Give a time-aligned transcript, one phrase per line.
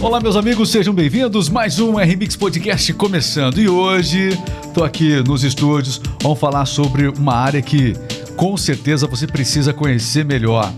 [0.00, 1.48] Olá, meus amigos, sejam bem-vindos.
[1.48, 3.58] Mais um RMix Podcast começando.
[3.58, 4.28] E hoje
[4.64, 6.00] estou aqui nos estúdios.
[6.22, 7.94] Vamos falar sobre uma área que
[8.36, 10.72] com certeza você precisa conhecer melhor,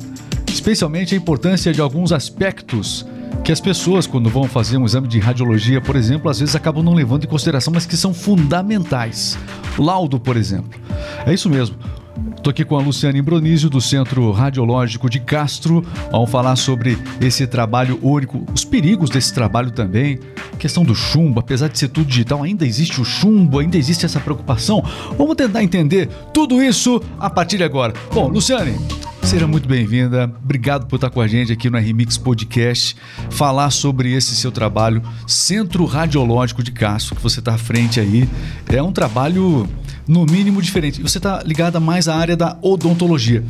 [0.50, 3.06] especialmente a importância de alguns aspectos
[3.44, 6.82] que as pessoas, quando vão fazer um exame de radiologia, por exemplo, às vezes acabam
[6.82, 9.38] não levando em consideração, mas que são fundamentais.
[9.78, 10.80] Laudo, por exemplo.
[11.26, 11.76] É isso mesmo.
[12.40, 15.84] Estou aqui com a Luciana Imbronísio, do Centro Radiológico de Castro.
[16.10, 20.18] Vamos falar sobre esse trabalho único, os perigos desse trabalho também.
[20.58, 24.18] questão do chumbo, apesar de ser tudo digital, ainda existe o chumbo, ainda existe essa
[24.18, 24.82] preocupação.
[25.18, 27.92] Vamos tentar entender tudo isso a partir de agora.
[28.10, 28.74] Bom, Luciane,
[29.22, 30.24] Seja muito bem-vinda.
[30.42, 32.96] Obrigado por estar com a gente aqui no Remix Podcast.
[33.28, 38.28] Falar sobre esse seu trabalho, Centro Radiológico de Castro, que você está à frente aí.
[38.66, 39.68] É um trabalho
[40.10, 41.00] no mínimo diferente.
[41.00, 43.44] Você está ligada mais à área da odontologia.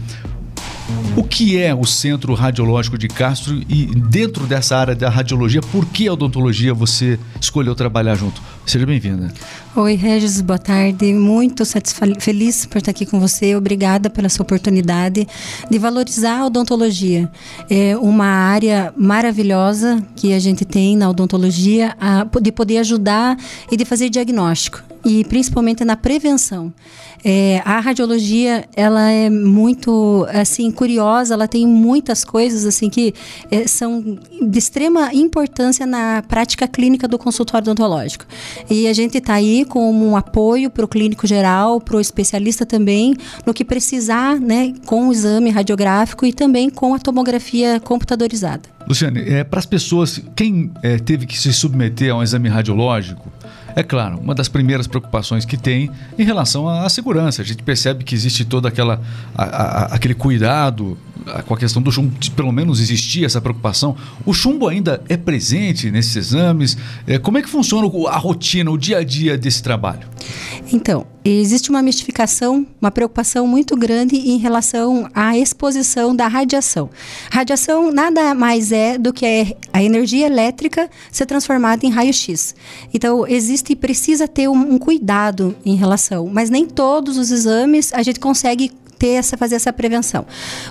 [1.16, 5.86] O que é o Centro Radiológico de Castro e dentro dessa área da radiologia, por
[5.86, 8.42] que a odontologia você escolheu trabalhar junto?
[8.67, 9.33] Seja bem-vinda.
[9.75, 11.14] Oi, Regis, boa tarde.
[11.14, 11.62] Muito
[12.19, 13.56] feliz por estar aqui com você.
[13.56, 15.27] Obrigada pela sua oportunidade
[15.70, 17.30] de valorizar a odontologia.
[17.70, 21.97] É uma área maravilhosa que a gente tem na odontologia
[22.42, 23.36] de poder ajudar
[23.70, 26.73] e de fazer diagnóstico e principalmente na prevenção.
[27.25, 33.15] É, a radiologia ela é muito assim curiosa, ela tem muitas coisas assim que
[33.51, 38.25] é, são de extrema importância na prática clínica do consultório odontológico.
[38.70, 42.64] E a gente está aí como um apoio para o clínico geral, para o especialista
[42.64, 43.14] também,
[43.45, 48.62] no que precisar, né, com o exame radiográfico e também com a tomografia computadorizada.
[48.89, 53.31] Luciane, é, para as pessoas, quem é, teve que se submeter a um exame radiológico,
[53.77, 57.43] é claro, uma das primeiras preocupações que tem em relação à segurança.
[57.43, 59.01] A gente percebe que existe todo aquela,
[59.35, 60.97] a, a, aquele cuidado
[61.47, 63.97] com a questão do chumbo, pelo menos existia essa preocupação.
[64.25, 66.77] O chumbo ainda é presente nesses exames?
[67.07, 70.09] É, como é que funciona a rotina, o dia a dia desse trabalho?
[70.73, 76.91] Então, existe uma mistificação, uma preocupação muito grande em relação à exposição da radiação.
[77.30, 82.55] Radiação nada mais é do que a energia elétrica ser transformada em raio-x.
[82.95, 87.92] Então, existe e precisa ter um, um cuidado em relação, mas nem todos os exames
[87.92, 90.27] a gente consegue ter essa, fazer essa prevenção.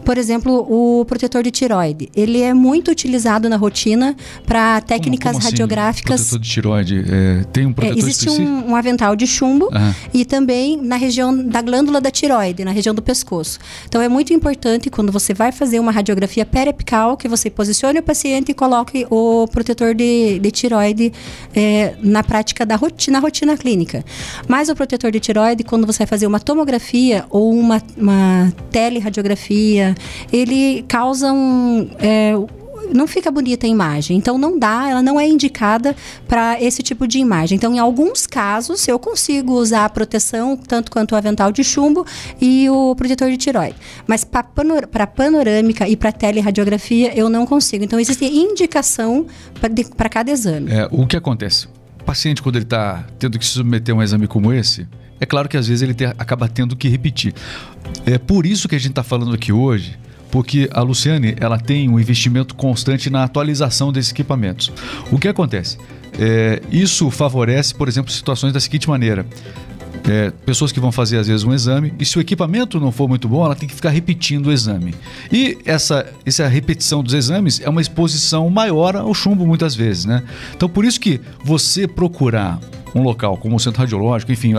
[0.05, 2.09] Por exemplo, o protetor de tiroide.
[2.15, 6.21] Ele é muito utilizado na rotina para técnicas como, como assim, radiográficas.
[6.21, 9.93] Protetor de tiroide é, tem um protetor é, Existe um, um, avental de chumbo uhum.
[10.13, 13.57] e também na região da glândula da tiroide, na região do pescoço.
[13.87, 18.03] Então é muito importante quando você vai fazer uma radiografia periapical que você posicione o
[18.03, 21.11] paciente e coloque o protetor de, de tiroide
[21.55, 24.05] é, na prática da rotina, na rotina clínica.
[24.47, 28.18] Mas o protetor de tiroide, quando você vai fazer uma tomografia ou uma, uma
[28.71, 29.95] teleradiografia,
[30.31, 31.89] ele causa um.
[31.99, 32.33] É,
[32.93, 34.17] não fica bonita a imagem.
[34.17, 35.95] Então não dá, ela não é indicada
[36.27, 37.55] para esse tipo de imagem.
[37.55, 42.05] Então, em alguns casos, eu consigo usar a proteção, tanto quanto o avental de chumbo
[42.39, 43.75] e o protetor de tiroide.
[44.07, 47.83] Mas para panor panorâmica e para teleradiografia, eu não consigo.
[47.83, 49.25] Então, existe indicação
[49.95, 50.71] para cada exame.
[50.71, 51.67] É, o que acontece?
[52.01, 54.87] O paciente, quando ele está tendo que se submeter a um exame como esse,
[55.19, 57.33] é claro que às vezes ele acaba tendo que repetir.
[58.05, 59.97] É por isso que a gente está falando aqui hoje,
[60.31, 64.71] porque a Luciane ela tem um investimento constante na atualização desses equipamentos.
[65.11, 65.77] O que acontece?
[66.17, 69.25] É, isso favorece, por exemplo, situações da seguinte maneira.
[70.07, 73.07] É, pessoas que vão fazer às vezes um exame e se o equipamento não for
[73.07, 74.95] muito bom, ela tem que ficar repetindo o exame.
[75.31, 80.23] E essa, essa repetição dos exames é uma exposição maior ao chumbo muitas vezes, né?
[80.55, 82.59] Então por isso que você procurar
[82.95, 84.53] um local como o centro radiológico, enfim,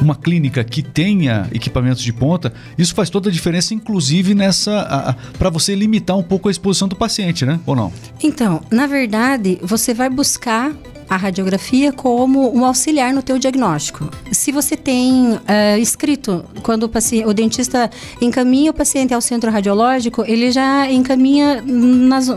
[0.00, 5.50] uma clínica que tenha equipamentos de ponta, isso faz toda a diferença, inclusive nessa para
[5.50, 7.60] você limitar um pouco a exposição do paciente, né?
[7.66, 7.92] Ou não?
[8.22, 10.72] Então, na verdade, você vai buscar
[11.10, 14.08] a radiografia como um auxiliar no teu diagnóstico.
[14.30, 17.90] Se você tem uh, escrito, quando o, o dentista
[18.20, 22.28] encaminha o paciente ao centro radiológico, ele já encaminha nas,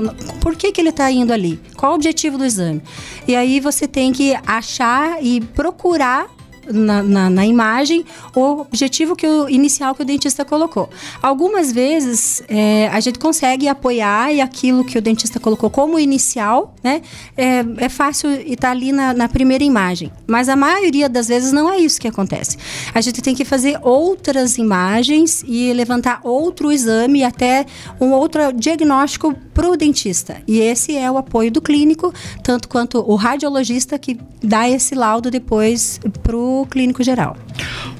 [0.41, 2.81] por que, que ele está indo ali, qual o objetivo do exame.
[3.27, 6.27] E aí você tem que achar e procurar
[6.71, 8.05] na, na, na, imagem
[8.35, 10.89] o objetivo que o inicial que o dentista colocou.
[11.21, 16.73] Algumas vezes é, a gente consegue apoiar e aquilo que o dentista colocou como inicial,
[16.83, 17.01] né?
[17.37, 20.11] É, é fácil estar tá ali na, na primeira imagem.
[20.27, 22.57] Mas a maioria das vezes não é isso que acontece.
[22.93, 27.65] A gente tem que fazer outras imagens e levantar outro exame e até
[27.99, 30.41] um outro diagnóstico para o dentista.
[30.47, 35.29] E esse é o apoio do clínico, tanto quanto o radiologista que dá esse laudo
[35.29, 37.35] depois para o clínico geral.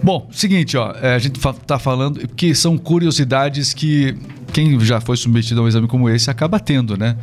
[0.01, 4.15] Bom, seguinte, ó, é, a gente está falando que são curiosidades que
[4.53, 7.17] quem já foi submetido a um exame como esse acaba tendo, né?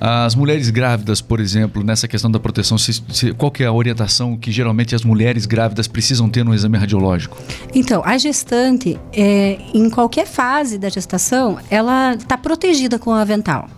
[0.00, 4.34] As mulheres grávidas, por exemplo, nessa questão da proteção, se, se, qual é a orientação
[4.36, 7.36] que geralmente as mulheres grávidas precisam ter no exame radiológico?
[7.74, 13.68] Então, a gestante, é, em qualquer fase da gestação, ela está protegida com o avental.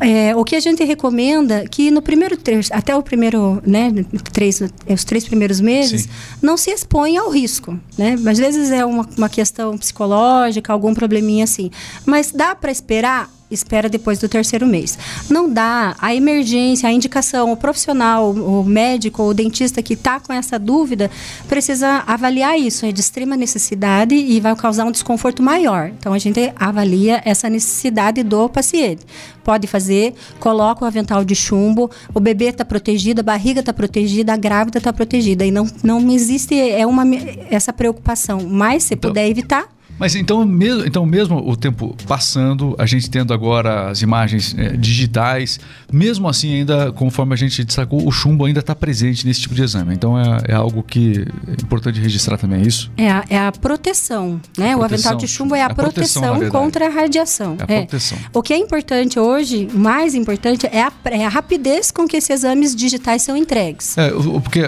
[0.00, 3.92] É, o que a gente recomenda que no primeiro terço, até o primeiro, né,
[4.32, 6.08] três, os três primeiros meses, Sim.
[6.40, 8.16] não se exponha ao risco, né?
[8.26, 11.70] Às vezes é uma, uma questão psicológica, algum probleminha assim.
[12.06, 14.98] Mas dá para esperar espera depois do terceiro mês.
[15.28, 20.32] Não dá a emergência, a indicação, o profissional, o médico, o dentista que está com
[20.32, 21.10] essa dúvida
[21.48, 22.86] precisa avaliar isso.
[22.86, 25.90] É de extrema necessidade e vai causar um desconforto maior.
[25.98, 29.04] Então a gente avalia essa necessidade do paciente.
[29.42, 34.34] Pode fazer, coloca o avental de chumbo, o bebê está protegido, a barriga está protegida,
[34.34, 35.44] a grávida está protegida.
[35.44, 37.04] E não, não existe é uma,
[37.50, 38.40] essa preocupação.
[38.46, 39.66] Mas se então, puder evitar,
[39.98, 44.76] mas então mesmo, então, mesmo o tempo passando, a gente tendo agora as imagens é,
[44.76, 45.58] digitais,
[45.92, 49.62] mesmo assim, ainda, conforme a gente destacou, o chumbo ainda está presente nesse tipo de
[49.62, 49.94] exame.
[49.94, 52.90] Então é, é, algo que é importante registrar também, é isso?
[52.96, 54.72] É a, é a proteção, né?
[54.72, 57.56] A o avental de chumbo é a, a proteção, proteção contra a radiação.
[57.66, 57.80] É a é.
[57.80, 58.18] proteção.
[58.32, 62.30] O que é importante hoje, mais importante, é a, é a rapidez com que esses
[62.30, 63.96] exames digitais são entregues.
[63.98, 64.10] É,
[64.42, 64.60] porque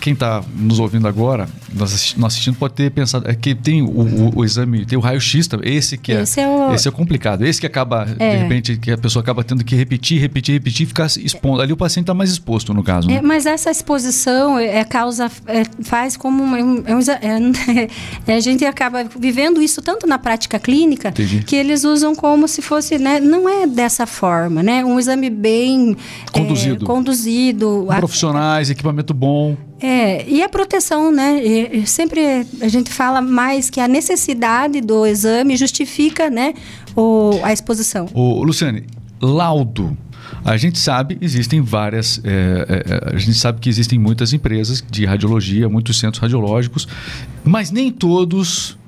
[0.00, 4.38] quem está nos ouvindo agora, nós assistindo, pode ter pensado é que tem o, o,
[4.38, 6.74] o exame tem o raio-x, esse que é, esse é, o...
[6.74, 7.44] esse é complicado.
[7.44, 8.36] Esse que acaba, é.
[8.36, 11.62] de repente, que a pessoa acaba tendo que repetir, repetir, repetir e ficar expondo.
[11.62, 13.08] Ali o paciente está mais exposto, no caso.
[13.08, 13.16] Né?
[13.16, 16.82] É, mas essa exposição é, é causa, é, faz como um,
[18.26, 21.42] é, a gente acaba vivendo isso tanto na prática clínica Entendi.
[21.44, 23.20] que eles usam como se fosse, né?
[23.20, 24.84] Não é dessa forma, né?
[24.84, 25.96] Um exame bem
[26.32, 29.56] conduzido, conduzido, profissionais, equipamento bom.
[29.80, 31.42] É, e a proteção, né?
[31.44, 36.54] E, sempre a gente fala mais que a necessidade do exame justifica, né,
[36.94, 38.08] o, a exposição.
[38.14, 38.84] O Luciane,
[39.20, 39.96] laudo.
[40.44, 42.20] A gente sabe, existem várias.
[42.24, 46.88] É, é, a gente sabe que existem muitas empresas de radiologia, muitos centros radiológicos,
[47.44, 48.78] mas nem todos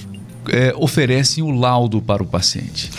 [0.49, 2.90] é, oferecem o laudo para o paciente.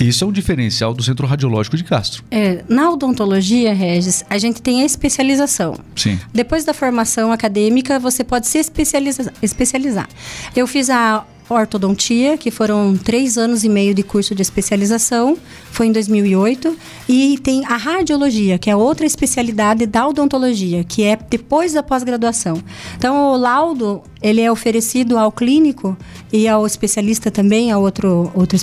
[0.00, 2.24] Isso é um diferencial do Centro Radiológico de Castro.
[2.30, 5.78] É, na odontologia, Regis, a gente tem a especialização.
[5.94, 6.18] Sim.
[6.32, 10.08] Depois da formação acadêmica, você pode se especializa especializar.
[10.54, 15.36] Eu fiz a ortodontia, que foram três anos e meio de curso de especialização,
[15.70, 16.76] foi em 2008,
[17.08, 22.62] e tem a radiologia, que é outra especialidade da odontologia, que é depois da pós-graduação.
[22.96, 25.96] Então, o laudo, ele é oferecido ao clínico
[26.32, 28.58] e ao especialista também, ao outro, outro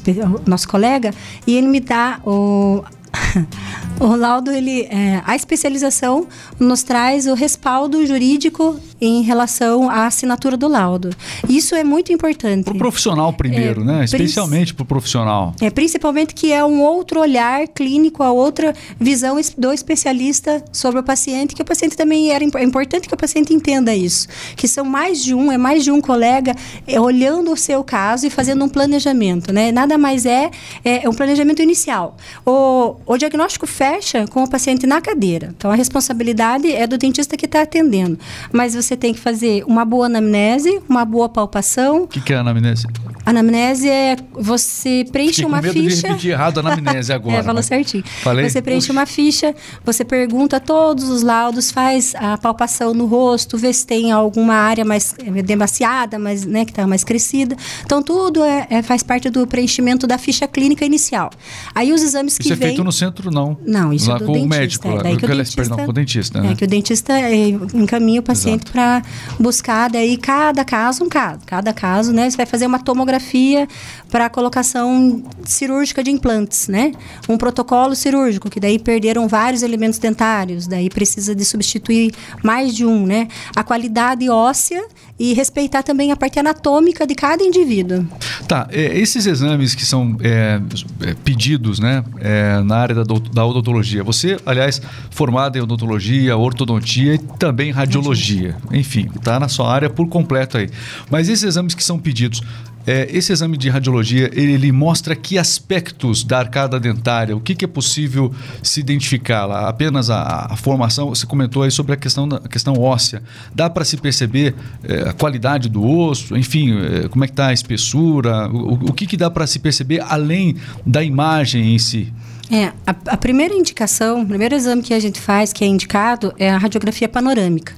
[0.48, 1.14] nosso colega,
[1.46, 2.84] e ele me dá o
[4.00, 6.28] o laudo, ele, é, a especialização
[6.60, 11.10] nos traz o respaldo jurídico em relação à assinatura do laudo.
[11.50, 12.66] Isso é muito importante.
[12.66, 14.06] Para o profissional primeiro, é, né?
[14.06, 15.56] Especialmente para o profissional.
[15.60, 21.04] É, principalmente que é um outro olhar clínico, a outra visão do especialista sobre o
[21.04, 24.28] paciente, que o paciente também era é importante que o paciente entenda isso.
[24.56, 26.56] Que são mais de um, é mais de um colega
[26.88, 29.72] é, olhando o seu caso e fazendo um planejamento, né?
[29.72, 30.50] Nada mais é,
[30.84, 32.16] é um planejamento inicial.
[32.46, 35.54] O, o diagnóstico fecha com o paciente na cadeira.
[35.58, 38.18] Então, a responsabilidade é do dentista que está atendendo.
[38.52, 42.04] Mas você tem que fazer uma boa anamnese, uma boa palpação.
[42.04, 42.88] O que, que é a anamnese?
[43.26, 45.96] Anamnese é você preenche uma medo ficha.
[45.96, 47.38] De repetir errado a anamnese agora.
[47.38, 47.66] é, falou mas...
[47.66, 48.04] certinho.
[48.24, 48.50] Falei?
[48.50, 48.98] Você preenche Ux.
[48.98, 49.56] uma ficha,
[49.86, 54.84] você pergunta todos os laudos, faz a palpação no rosto, vê se tem alguma área
[54.84, 57.56] mais é, demasiada, mais, né, que está mais crescida.
[57.86, 61.30] Então tudo é, é, faz parte do preenchimento da ficha clínica inicial.
[61.76, 62.68] Aí os exames que isso vem...
[62.68, 63.58] é feito no centro não?
[63.66, 64.56] Não, isso lá é do com dentista.
[64.56, 66.52] o médico, é, daí que o dentista, perdão, com o dentista, né?
[66.52, 69.02] É que o dentista é, encaminha o paciente para
[69.40, 72.30] buscar daí cada caso um caso, cada caso, né?
[72.30, 73.68] Você vai fazer uma tomografia
[74.10, 76.92] para colocação cirúrgica de implantes, né?
[77.28, 82.86] Um protocolo cirúrgico, que daí perderam vários elementos dentários, daí precisa de substituir mais de
[82.86, 83.28] um, né?
[83.56, 84.84] A qualidade óssea
[85.22, 88.08] e respeitar também a parte anatômica de cada indivíduo.
[88.48, 90.60] Tá, é, esses exames que são é,
[91.02, 97.16] é pedidos, né, é, na área da, da odontologia, você, aliás, formada em odontologia, ortodontia
[97.16, 100.70] e também radiologia, enfim, tá na sua área por completo aí.
[101.10, 102.42] Mas esses exames que são pedidos,
[102.86, 107.54] é, esse exame de radiologia, ele, ele, mostra que aspectos da arcada dentária, o que,
[107.54, 108.34] que é possível
[108.64, 109.70] se identificar lá?
[109.70, 113.22] Apenas a, a, formação, você comentou aí sobre a questão, da, a questão óssea.
[113.54, 117.48] Dá para se perceber é, a qualidade do osso, enfim, é, como é que está
[117.48, 118.48] a espessura?
[118.50, 122.12] O, o que, que dá para se perceber além da imagem em si?
[122.52, 126.34] É, a, a, primeira indicação, o primeiro exame que a gente faz, que é indicado,
[126.38, 127.74] é a radiografia panorâmica.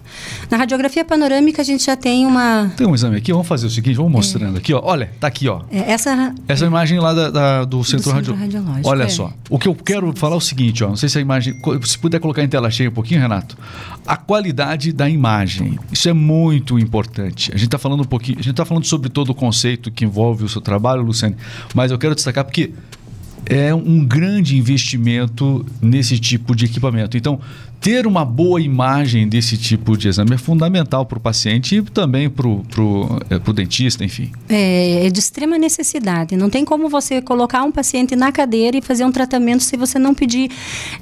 [0.50, 2.72] Na radiografia panorâmica, a gente já tem uma.
[2.76, 4.60] Tem um exame aqui, vamos fazer o seguinte, vamos mostrando é.
[4.60, 4.82] aqui, ó.
[4.84, 5.62] Olha, tá aqui, ó.
[5.72, 8.58] É, essa, essa imagem lá da, da do centro, do centro radio...
[8.58, 8.90] radiológico.
[8.90, 9.10] Olha é.
[9.10, 9.32] só.
[9.48, 10.90] O que eu quero falar é o seguinte, ó.
[10.90, 11.56] Não sei se a imagem.
[11.84, 13.56] Se puder colocar em tela cheia um pouquinho, Renato.
[14.08, 15.78] A qualidade da imagem.
[15.92, 17.52] Isso é muito importante.
[17.52, 18.40] A gente está falando um pouquinho.
[18.40, 21.36] A gente está falando sobre todo o conceito que envolve o seu trabalho, Luciane,
[21.76, 22.72] mas eu quero destacar porque
[23.46, 27.18] é um grande investimento nesse tipo de equipamento.
[27.18, 27.40] Então,
[27.84, 32.30] ter uma boa imagem desse tipo de exame é fundamental para o paciente e também
[32.30, 34.32] para o é, dentista, enfim.
[34.48, 36.38] É, é, de extrema necessidade.
[36.38, 40.00] Não tem como você colocar um paciente na cadeira e fazer um tratamento se você
[40.00, 40.50] não pedir,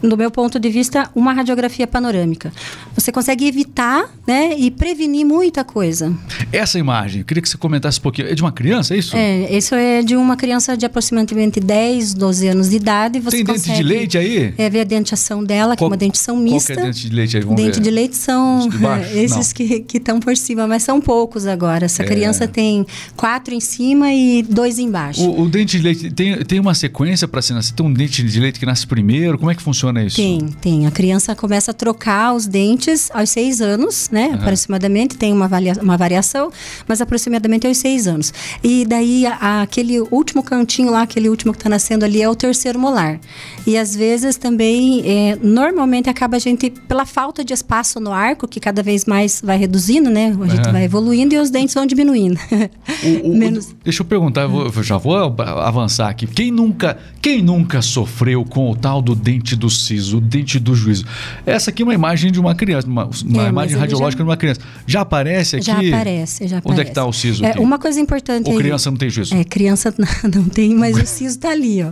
[0.02, 2.52] do meu ponto de vista, uma radiografia panorâmica.
[2.96, 6.12] Você consegue evitar né, e prevenir muita coisa.
[6.52, 8.28] Essa imagem, eu queria que você comentasse um pouquinho.
[8.28, 9.16] É de uma criança, é isso?
[9.16, 13.20] É, isso é de uma criança de aproximadamente 10, 12 anos de idade.
[13.20, 14.54] Você tem dente de leite aí?
[14.58, 17.38] É ver a dentição dela, que é uma dentição mista que é dente de leite
[17.38, 17.44] aí?
[17.44, 17.84] Vamos dente ver.
[17.84, 18.70] de leite são
[19.14, 21.86] esses que estão por cima, mas são poucos agora.
[21.86, 22.06] Essa é.
[22.06, 25.22] criança tem quatro em cima e dois embaixo.
[25.22, 27.74] O, o dente de leite tem, tem uma sequência para se nascer?
[27.74, 29.38] Tem um dente de leite que nasce primeiro?
[29.38, 30.16] Como é que funciona isso?
[30.16, 30.88] Tem, tem.
[30.88, 34.28] A criança começa a trocar os dentes aos seis anos, né?
[34.28, 34.36] Uhum.
[34.36, 36.41] Aproximadamente, tem uma, varia, uma variação,
[36.88, 38.34] mas aproximadamente aos seis anos.
[38.64, 42.36] E daí, a, aquele último cantinho lá, aquele último que está nascendo ali, é o
[42.36, 43.20] terceiro molar.
[43.68, 48.48] E às vezes também, é, normalmente acaba a gente, pela falta de espaço no arco,
[48.48, 50.36] que cada vez mais vai reduzindo, né?
[50.42, 52.40] A gente vai evoluindo e os dentes vão diminuindo.
[53.04, 53.74] O, o, Menos...
[53.84, 56.28] Deixa eu perguntar, eu, vou, eu já vou avançar aqui.
[56.28, 60.76] Quem nunca, quem nunca sofreu com o tal do dente do siso, o dente do
[60.76, 61.06] juízo?
[61.46, 64.24] Essa aqui é uma imagem de uma criança, uma, uma é, imagem radiológica já...
[64.24, 64.62] de uma criança.
[64.86, 65.66] Já aparece aqui?
[65.66, 66.72] Já aparece, já aparece.
[66.72, 67.46] Onde é que está o siso?
[67.46, 69.36] É, uma coisa importante Ou aí, criança não tem juízo?
[69.36, 69.94] É, criança
[70.34, 71.92] não tem, mas o siso está ali, ó.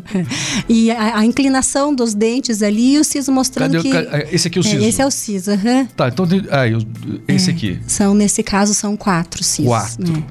[0.67, 4.36] E a, a, inclinação dos dentes ali e o siso mostrando Cadê, que...
[4.36, 4.84] Esse aqui é o siso?
[4.84, 5.86] É, esse é o siso, uhum.
[5.96, 6.77] Tá, então aí,
[7.27, 7.79] esse é, aqui.
[7.88, 9.69] São, nesse caso, são quatro sisos.
[9.69, 10.12] Quatro.
[10.12, 10.24] Né?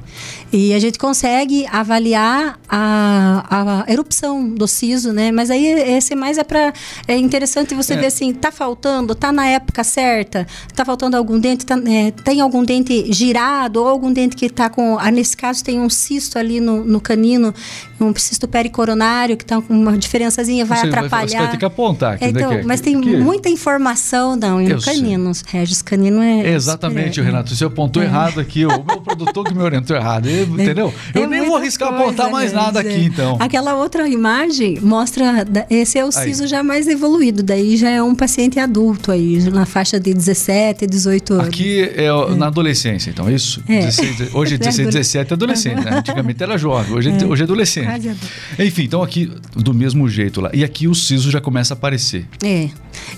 [0.53, 5.31] E a gente consegue avaliar a, a erupção do siso, né?
[5.31, 6.73] Mas aí esse mais é para
[7.07, 7.97] é interessante você é.
[7.97, 12.41] ver assim, tá faltando, tá na época certa, tá faltando algum dente, tá, é, tem
[12.41, 16.39] algum dente girado ou algum dente que tá com, ah, nesse caso tem um cisto
[16.39, 17.53] ali no, no canino,
[18.01, 21.11] um cisto pericoronário que tá com uma diferençazinha, vai você atrapalhar.
[21.11, 22.63] Vai, você vai ter que apontar aqui, é, então, né?
[22.65, 23.17] mas tem que...
[23.17, 28.07] muita informação não, no canino, Regis canino é Exatamente, Renato, você apontou é.
[28.07, 30.29] errado aqui, o meu produtor que me orientou errado.
[30.29, 30.93] Entendeu?
[31.15, 32.61] Eu é nem vou arriscar coisa, apontar mais né?
[32.61, 33.37] nada aqui, então.
[33.41, 35.47] Aquela outra imagem mostra.
[35.71, 39.67] Esse é o siso já mais evoluído, daí já é um paciente adulto aí, na
[39.67, 41.47] faixa de 17, 18 anos.
[41.47, 42.35] Aqui é, é.
[42.35, 43.63] na adolescência, então, isso?
[43.69, 43.88] É.
[43.97, 45.99] 16, hoje é 16, 17 é adolescente, né?
[45.99, 48.11] Antigamente era jovem, hoje é, hoje é adolescente.
[48.59, 50.51] Enfim, então aqui do mesmo jeito lá.
[50.53, 52.27] E aqui o siso já começa a aparecer.
[52.43, 52.69] É.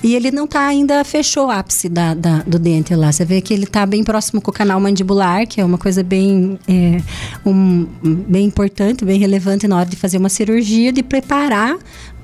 [0.02, 3.10] E ele não está ainda, fechou o ápice da, da, do dente lá.
[3.10, 6.02] Você vê que ele está bem próximo com o canal mandibular, que é uma coisa
[6.02, 7.00] bem, é,
[7.44, 11.76] um, bem importante, bem relevante na hora de fazer uma cirurgia, de preparar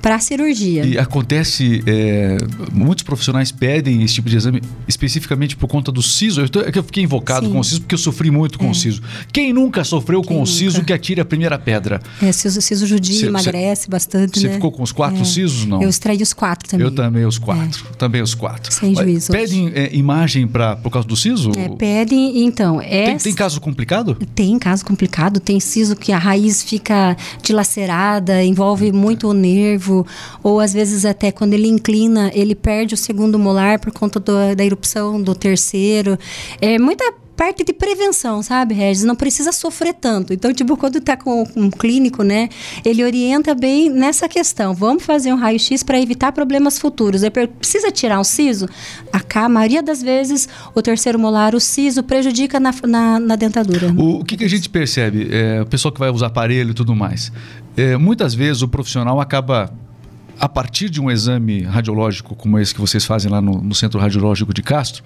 [0.06, 0.84] para a cirurgia.
[0.86, 2.36] E acontece, é,
[2.72, 6.42] muitos profissionais pedem esse tipo de exame especificamente por conta do siso.
[6.42, 7.52] Eu, tô, é eu fiquei invocado Sim.
[7.52, 8.70] com o siso porque eu sofri muito com é.
[8.70, 9.02] o siso.
[9.32, 10.44] Quem nunca sofreu Quem com nunca?
[10.44, 12.00] o siso que atire a primeira pedra?
[12.22, 14.54] É, siso, siso judio cê, emagrece cê, bastante, Você né?
[14.54, 15.24] ficou com os quatro é.
[15.24, 15.82] sisos, não?
[15.82, 16.86] Eu extraí os quatro também.
[16.86, 17.84] Eu também os quatro.
[17.90, 17.96] É.
[17.96, 18.72] Também os quatro.
[18.72, 19.32] Sem juízo.
[19.32, 21.50] Pedem é, imagem pra, por causa do siso?
[21.58, 22.80] É, pedem, então...
[22.80, 23.06] É...
[23.06, 24.16] Tem, tem caso complicado?
[24.36, 25.40] Tem caso complicado.
[25.40, 29.95] Tem siso que a raiz fica dilacerada, envolve muito o nervo,
[30.42, 34.56] ou às vezes até quando ele inclina, ele perde o segundo molar por conta do,
[34.56, 36.18] da erupção do terceiro.
[36.60, 37.04] É muita
[37.36, 39.04] parte de prevenção, sabe, Regis?
[39.04, 40.32] Não precisa sofrer tanto.
[40.32, 42.48] Então, tipo, quando está com um clínico, né,
[42.84, 44.74] ele orienta bem nessa questão.
[44.74, 47.22] Vamos fazer um raio-x para evitar problemas futuros.
[47.22, 48.66] É, precisa tirar um siso?
[49.12, 53.92] A, a maioria das vezes, o terceiro molar, o siso, prejudica na, na, na dentadura.
[53.92, 55.28] O, o que, que, a gente percebe?
[55.30, 57.30] É, o pessoal que vai usar aparelho e tudo mais.
[57.76, 59.70] É, muitas vezes o profissional acaba
[60.38, 63.98] a partir de um exame radiológico como esse que vocês fazem lá no, no Centro
[63.98, 65.02] Radiológico de Castro,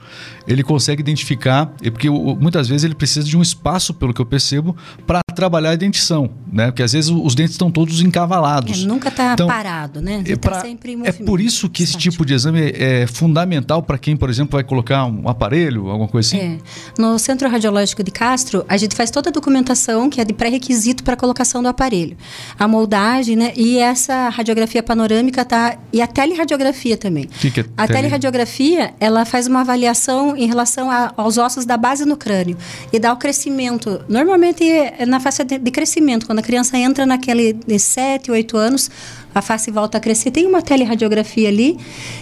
[0.47, 4.77] ele consegue identificar, porque muitas vezes ele precisa de um espaço, pelo que eu percebo,
[5.07, 6.67] para trabalhar a dentição, né?
[6.67, 8.83] Porque às vezes os dentes estão todos encavalados.
[8.83, 10.23] É, nunca está então, parado, né?
[10.27, 13.83] É, tá sempre em é por isso que esse tipo de exame é, é fundamental
[13.83, 16.39] para quem, por exemplo, vai colocar um aparelho, alguma coisa assim?
[16.39, 16.59] É.
[16.99, 21.03] No Centro Radiológico de Castro, a gente faz toda a documentação que é de pré-requisito
[21.05, 22.17] para a colocação do aparelho.
[22.59, 23.53] A moldagem, né?
[23.57, 27.27] E essa radiografia panorâmica tá e a teleradiografia também.
[27.27, 27.99] Que que é a tele...
[27.99, 32.57] teleradiografia, ela faz uma avaliação em relação a, aos ossos da base no crânio
[32.93, 34.01] e dá o crescimento.
[34.09, 38.31] Normalmente é na fase de, de crescimento, quando Quando a criança entra naquele de 7,
[38.31, 38.91] 8 anos,
[39.35, 40.31] a face volta a crescer.
[40.31, 41.79] Tem uma teleradiografia ali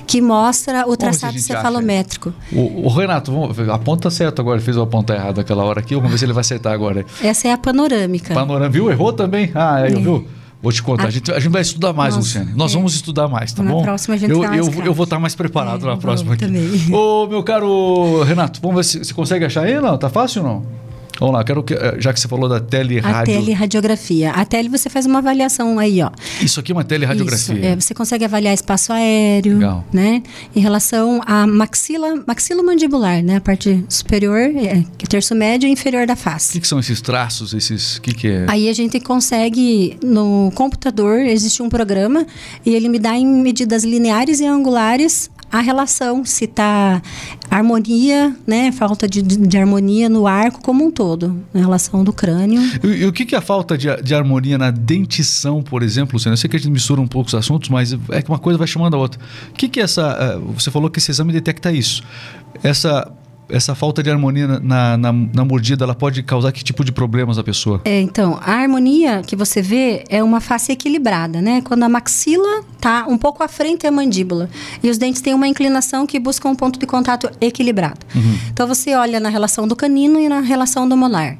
[0.06, 2.34] que mostra o traçado cefalométrico.
[2.52, 6.10] O, o, Renato, vamos, aponta certo agora, fez uma ponta errada aquela hora aqui, vamos
[6.10, 7.06] ver se ele vai acertar agora.
[7.22, 8.34] Essa é a panorâmica.
[8.34, 8.90] Panorâmica, viu?
[8.90, 9.52] Errou também?
[9.54, 9.96] Ah, aí, é.
[9.96, 10.26] viu?
[10.60, 12.58] Vou te contar, a, a, gente, a gente vai estudar mais, Nossa, Luciane.
[12.58, 12.74] Nós é.
[12.74, 13.78] vamos estudar mais, tá na bom?
[13.78, 16.44] Na próxima a gente eu, eu, eu vou estar mais preparado é, na próxima aqui.
[16.44, 16.92] Também.
[16.92, 19.96] Ô, meu caro Renato, vamos ver se você consegue achar aí, não?
[19.96, 20.87] Tá fácil ou não?
[21.18, 23.38] Vamos lá, quero que, eh, já que você falou da teleradiografia.
[23.38, 24.30] A teleradiografia.
[24.30, 26.10] A tele você faz uma avaliação aí, ó.
[26.40, 27.54] Isso aqui é uma teleradiografia.
[27.54, 29.84] Isso, é, você consegue avaliar espaço aéreo, Legal.
[29.92, 30.22] né?
[30.54, 33.36] Em relação à maxila, maxilomandibular, né?
[33.36, 36.50] A parte superior, é, é terço médio e inferior da face.
[36.50, 38.46] O que, que, são esses traços, esses, que que é?
[38.48, 42.26] Aí a gente consegue, no computador, existe um programa
[42.64, 47.00] e ele me dá em medidas lineares e angulares a relação, se está
[47.50, 52.60] harmonia, né, falta de, de, harmonia no arco como um todo, na relação do crânio.
[52.84, 56.14] E, e o que, que é a falta de, de, harmonia na dentição, por exemplo,
[56.14, 56.34] Luciano?
[56.34, 58.58] Eu sei que a gente mistura um pouco os assuntos, mas é que uma coisa
[58.58, 59.20] vai chamando a outra.
[59.50, 60.36] O que, que é essa...
[60.36, 62.02] Uh, você falou que esse exame detecta isso.
[62.62, 63.10] Essa
[63.48, 67.38] essa falta de harmonia na, na, na, mordida, ela pode causar que tipo de problemas
[67.38, 67.80] à pessoa?
[67.84, 71.62] É, então, a harmonia que você vê é uma face equilibrada, né?
[71.62, 74.50] Quando a maxila tá um pouco à frente da mandíbula
[74.82, 78.00] e os dentes têm uma inclinação que busca um ponto de contato equilibrado.
[78.14, 78.38] Uhum.
[78.52, 81.38] Então, você olha na relação do canino e na relação do molar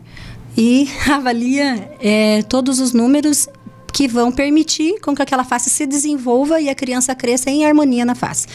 [0.58, 3.48] e avalia é, todos os números
[3.92, 8.04] que vão permitir com que aquela face se desenvolva e a criança cresça em harmonia
[8.04, 8.46] na face.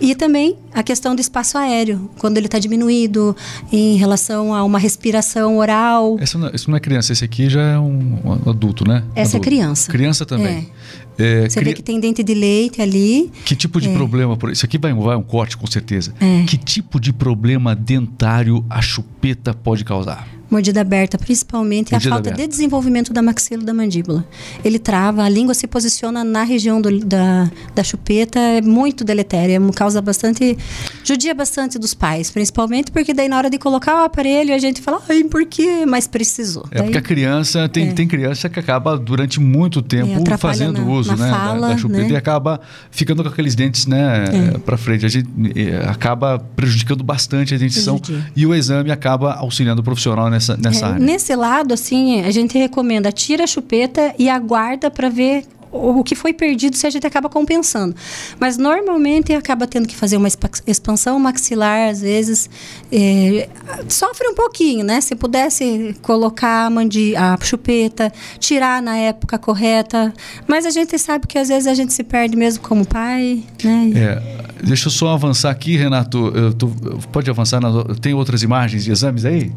[0.00, 3.36] E também a questão do espaço aéreo, quando ele está diminuído
[3.72, 6.16] em relação a uma respiração oral.
[6.20, 9.04] Essa não, isso não é criança, esse aqui já é um, um adulto, né?
[9.14, 9.36] Essa é adulto.
[9.36, 9.92] é criança.
[9.92, 10.70] Criança também.
[10.80, 11.04] É.
[11.16, 11.70] É, Você cri...
[11.70, 13.30] vê que tem dente de leite ali.
[13.44, 13.94] Que tipo de é.
[13.94, 14.36] problema?
[14.50, 16.12] Isso aqui vai, vai um corte, com certeza.
[16.20, 16.44] É.
[16.44, 20.26] Que tipo de problema dentário a chupeta pode causar?
[20.54, 22.42] Mordida aberta, principalmente mordida a falta aberta.
[22.42, 24.24] de desenvolvimento da maxila da mandíbula.
[24.64, 29.60] Ele trava, a língua se posiciona na região do, da, da chupeta, é muito deletéria,
[29.74, 30.56] causa bastante.
[31.02, 34.80] judia bastante dos pais, principalmente porque daí na hora de colocar o aparelho a gente
[34.80, 35.84] fala, ai, por quê?
[35.86, 36.64] Mas precisou.
[36.70, 37.92] É daí, porque a criança, tem, é.
[37.92, 41.74] tem criança que acaba durante muito tempo é, fazendo na, uso na né, fala, da,
[41.74, 42.10] da, chupeta né?
[42.10, 44.58] e acaba ficando com aqueles dentes né, é.
[44.58, 45.04] para frente.
[45.04, 48.32] A gente é, acaba prejudicando bastante a dentição Prejudia.
[48.36, 51.04] e o exame acaba auxiliando o profissional nessa nessa, nessa é, área?
[51.04, 56.14] Nesse lado, assim, a gente recomenda tira a chupeta e aguarda para ver o que
[56.14, 57.96] foi perdido se a gente acaba compensando.
[58.38, 60.28] Mas normalmente acaba tendo que fazer uma
[60.66, 62.48] expansão maxilar, às vezes
[62.92, 63.48] é,
[63.88, 65.00] sofre um pouquinho, né?
[65.00, 70.14] Se pudesse colocar a, mandi a chupeta, tirar na época correta,
[70.46, 73.90] mas a gente sabe que às vezes a gente se perde mesmo como pai, né?
[73.96, 76.32] É, deixa eu só avançar aqui, Renato.
[76.56, 76.68] Tô,
[77.10, 77.60] pode avançar?
[78.00, 79.50] tem outras imagens de exames aí?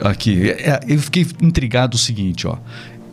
[0.00, 0.50] Aqui.
[0.50, 2.56] É, é, eu fiquei intrigado o seguinte, ó.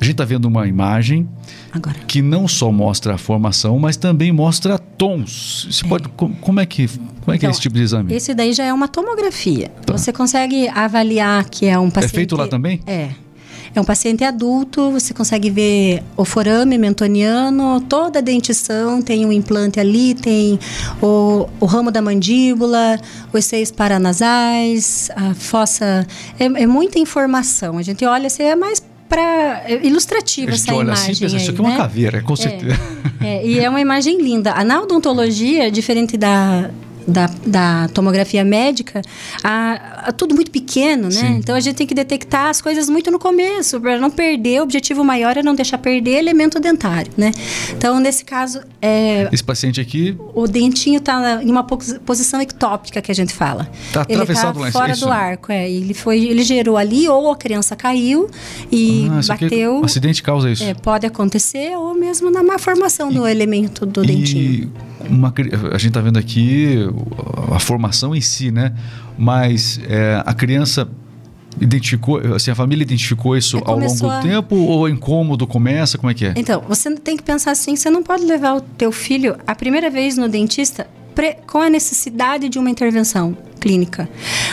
[0.02, 1.28] A gente está vendo uma imagem
[1.74, 1.98] Agora.
[2.08, 5.68] que não só mostra a formação, mas também mostra tons.
[5.70, 5.90] Você é.
[5.90, 8.16] pode, como, é que, como é, que é esse então, tipo de exame?
[8.16, 9.68] Esse daí já é uma tomografia.
[9.86, 9.98] Tá.
[9.98, 12.14] Você consegue avaliar que é um paciente...
[12.14, 12.80] É feito lá também?
[12.88, 13.10] É.
[13.74, 19.32] É um paciente adulto, você consegue ver o forame mentoniano, toda a dentição, tem um
[19.32, 20.60] implante ali, tem
[21.02, 23.00] o, o ramo da mandíbula,
[23.32, 26.06] os seios paranasais, a fossa.
[26.40, 27.78] É, é muita informação.
[27.78, 31.12] A gente olha, você é mais para é ilustrativa essa olha imagem.
[31.12, 31.78] Assim, pensa, aí, isso aqui é uma né?
[31.78, 32.80] caveira, com é, certeza.
[33.22, 34.54] É, é, e é uma imagem linda.
[34.54, 36.70] A odontologia, diferente da
[37.10, 39.02] da, da tomografia médica,
[39.44, 41.12] a, a tudo muito pequeno, né?
[41.12, 41.38] Sim.
[41.38, 44.60] Então a gente tem que detectar as coisas muito no começo, para não perder.
[44.60, 47.32] O objetivo maior é não deixar perder elemento dentário, né?
[47.72, 48.62] Então, nesse caso.
[48.82, 50.18] É, Esse paciente aqui.
[50.34, 53.70] O dentinho está em uma posição ectópica que a gente fala.
[53.88, 55.70] Está atravessado ele tá fora do arco, é.
[55.70, 58.30] Ele, foi, ele gerou ali, ou a criança caiu
[58.72, 59.78] e ah, bateu.
[59.78, 60.64] Aqui, acidente causa isso.
[60.64, 64.72] É, pode acontecer, ou mesmo na má formação e, do elemento do dentinho.
[65.10, 65.34] Uma,
[65.72, 66.88] a gente está vendo aqui
[67.54, 68.74] a formação em si, né?
[69.18, 70.88] Mas é, a criança
[71.60, 74.20] identificou, assim, a família identificou isso é, ao longo do a...
[74.22, 75.98] tempo ou incômodo começa?
[75.98, 76.34] Como é que é?
[76.36, 79.90] Então, você tem que pensar assim, você não pode levar o teu filho a primeira
[79.90, 80.88] vez no dentista
[81.46, 84.10] com a necessidade de uma intervenção clínica.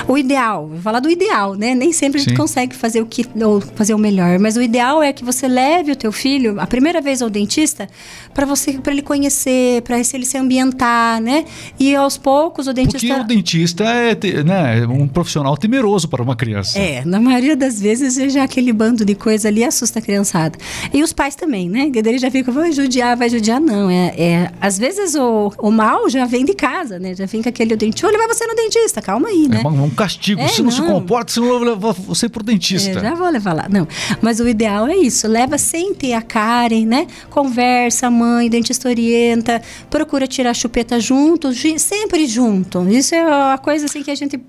[0.06, 1.74] O ideal, vou falar do ideal, né?
[1.74, 5.02] Nem sempre a gente consegue fazer o que ou fazer o melhor, mas o ideal
[5.02, 7.88] é que você leve o teu filho a primeira vez ao dentista
[8.34, 11.44] para você para ele conhecer, para ele se ambientar, né?
[11.78, 16.22] E aos poucos o dentista Porque o dentista é, né, é um profissional temeroso para
[16.22, 16.78] uma criança.
[16.78, 20.58] É, na maioria das vezes já aquele bando de coisa ali assusta a criançada.
[20.92, 21.90] E os pais também, né?
[21.90, 25.70] Que daí já fica, vai judiar, vai judiar não, é, é às vezes o, o
[25.70, 27.14] mal já vem de casa, né?
[27.14, 29.62] Já vem com aquele dente, olha, vai você no dentista dentista, calma aí, né?
[29.64, 30.40] É um castigo.
[30.40, 30.88] É, se não, se não.
[30.88, 32.90] comporta, você não levar você pro dentista.
[32.90, 33.66] É, já vou levar lá.
[33.70, 33.86] Não,
[34.22, 35.28] mas o ideal é isso.
[35.28, 37.06] Leva sem ter a Karen, né?
[37.30, 42.88] Conversa, mãe, dentista orienta, procura tirar a chupeta junto, sempre junto.
[42.88, 44.40] Isso é a coisa assim que a gente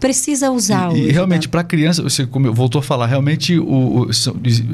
[0.00, 1.02] precisa usar E, hoje.
[1.08, 1.50] e realmente, né?
[1.50, 3.64] para criança, você como voltou a falar, realmente o,
[4.06, 4.10] o-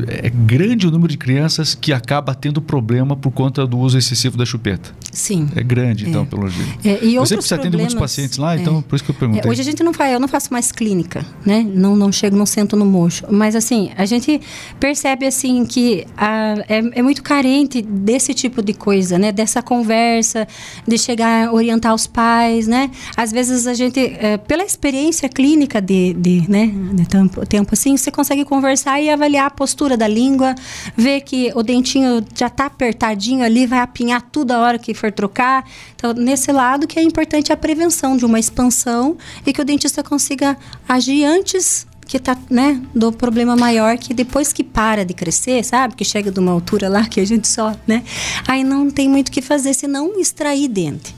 [0.08, 4.36] é grande o número de crianças que acaba tendo problema por conta do uso excessivo
[4.36, 4.90] da chupeta.
[5.12, 5.48] Sim.
[5.54, 6.24] É grande, então, É.
[6.26, 6.78] pelo jeito.
[6.84, 8.60] É, e Você outros precisa atender muitos pacientes lá, é.
[8.60, 9.42] então por isso que eu perguntei.
[9.44, 11.64] É, hoje a gente não faz, eu não faço mais clínica, né?
[11.68, 13.24] Não, não chego, não sento no mocho.
[13.30, 14.40] Mas assim, a gente
[14.78, 19.32] percebe assim que a- é, é muito carente desse tipo de coisa, né?
[19.32, 20.46] Dessa conversa,
[20.86, 22.90] de chegar a orientar os pais, né?
[23.16, 27.96] Às vezes a gente, é, pela experiência clínica de, de, né, de tempo, tempo assim,
[27.96, 30.54] você consegue conversar e avaliar a postura da língua,
[30.96, 35.10] ver que o dentinho já tá apertadinho ali, vai apinhar tudo a hora que for
[35.12, 35.64] trocar.
[35.94, 39.01] Então, nesse lado que é importante a prevenção de uma expansão
[39.46, 40.56] e que o dentista consiga
[40.88, 45.94] agir antes que tá, né, do problema maior que depois que para de crescer, sabe?
[45.94, 48.02] Que chega de uma altura lá que a gente só, né?
[48.46, 51.14] Aí não tem muito o que fazer senão extrair dente.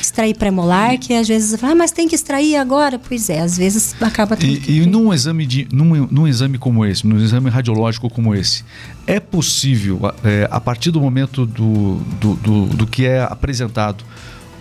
[0.00, 2.98] Extrair premolar, que às vezes fala, ah, mas tem que extrair agora.
[2.98, 6.56] Pois é, às vezes acaba tendo que E, e num exame de num, num exame
[6.56, 8.64] como esse, num exame radiológico como esse,
[9.06, 14.04] é possível, é, a partir do momento do, do, do, do que é apresentado,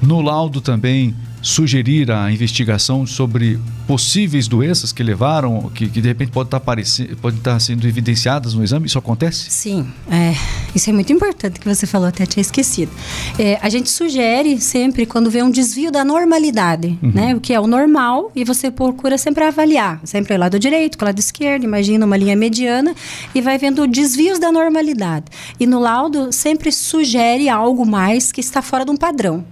[0.01, 6.31] no laudo também sugerir a investigação sobre possíveis doenças que levaram, que, que de repente
[6.31, 8.85] pode estar, aparecendo, pode estar sendo evidenciadas no exame?
[8.85, 9.49] Isso acontece?
[9.49, 10.33] Sim, é,
[10.75, 12.91] isso é muito importante que você falou, até tinha esquecido.
[13.39, 17.35] É, a gente sugere sempre quando vê um desvio da normalidade, né?
[17.35, 21.05] O que é o normal, e você procura sempre avaliar, sempre o lado direito, o
[21.05, 22.95] lado esquerdo, imagina uma linha mediana,
[23.33, 25.25] e vai vendo desvios da normalidade.
[25.59, 29.43] E no laudo sempre sugere algo mais que está fora de um padrão.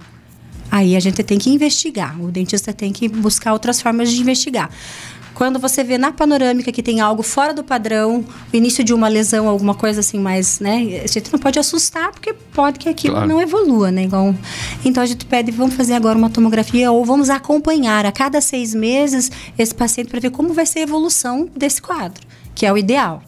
[0.72, 2.20] Aí a gente tem que investigar.
[2.22, 4.70] O dentista tem que buscar outras formas de investigar.
[5.34, 9.08] Quando você vê na panorâmica que tem algo fora do padrão, o início de uma
[9.08, 11.02] lesão, alguma coisa assim mais, né?
[11.02, 13.30] A gente não pode assustar, porque pode que aquilo Claro.
[13.30, 14.04] não evolua, né?
[14.04, 14.36] Igual,
[14.84, 18.76] então a gente pede, vamos fazer agora uma tomografia ou vamos acompanhar a cada seis
[18.76, 22.22] meses esse paciente para ver como vai ser a evolução desse quadro,
[22.54, 23.24] que é o ideal.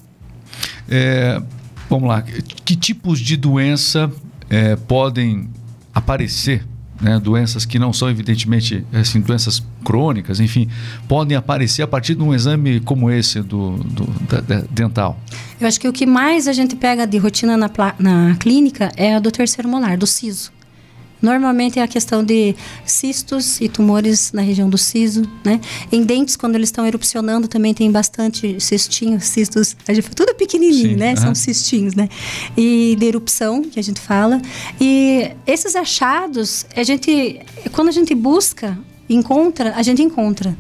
[0.90, 1.42] É,
[1.90, 4.12] vamos lá, que tipos de doença
[4.50, 5.50] é, podem
[5.94, 6.66] aparecer?
[7.02, 10.68] Né, doenças que não são evidentemente assim, doenças crônicas, enfim,
[11.08, 15.20] podem aparecer a partir de um exame como esse do, do da- da- dental.
[15.60, 19.16] Eu acho que o que mais a gente pega de rotina na, na clínica é
[19.16, 20.52] a do terceiro molar, do siso.
[21.22, 22.56] Normalmente é a questão de
[22.86, 25.60] cistos e tumores na região do siso, né?
[25.92, 30.92] Em dentes, quando eles estão erupcionando, também tem bastante cistinhos, cistos, a gente tudo pequenininho,
[30.92, 31.12] Sim, né?
[31.12, 31.22] aham.
[31.22, 32.10] São cistinhos, né?
[32.58, 34.42] E de erupção, que a gente fala.
[34.80, 37.40] E esses achados, a gente,
[37.72, 38.78] quando a gente busca,
[39.10, 40.56] encontra, a gente encontra.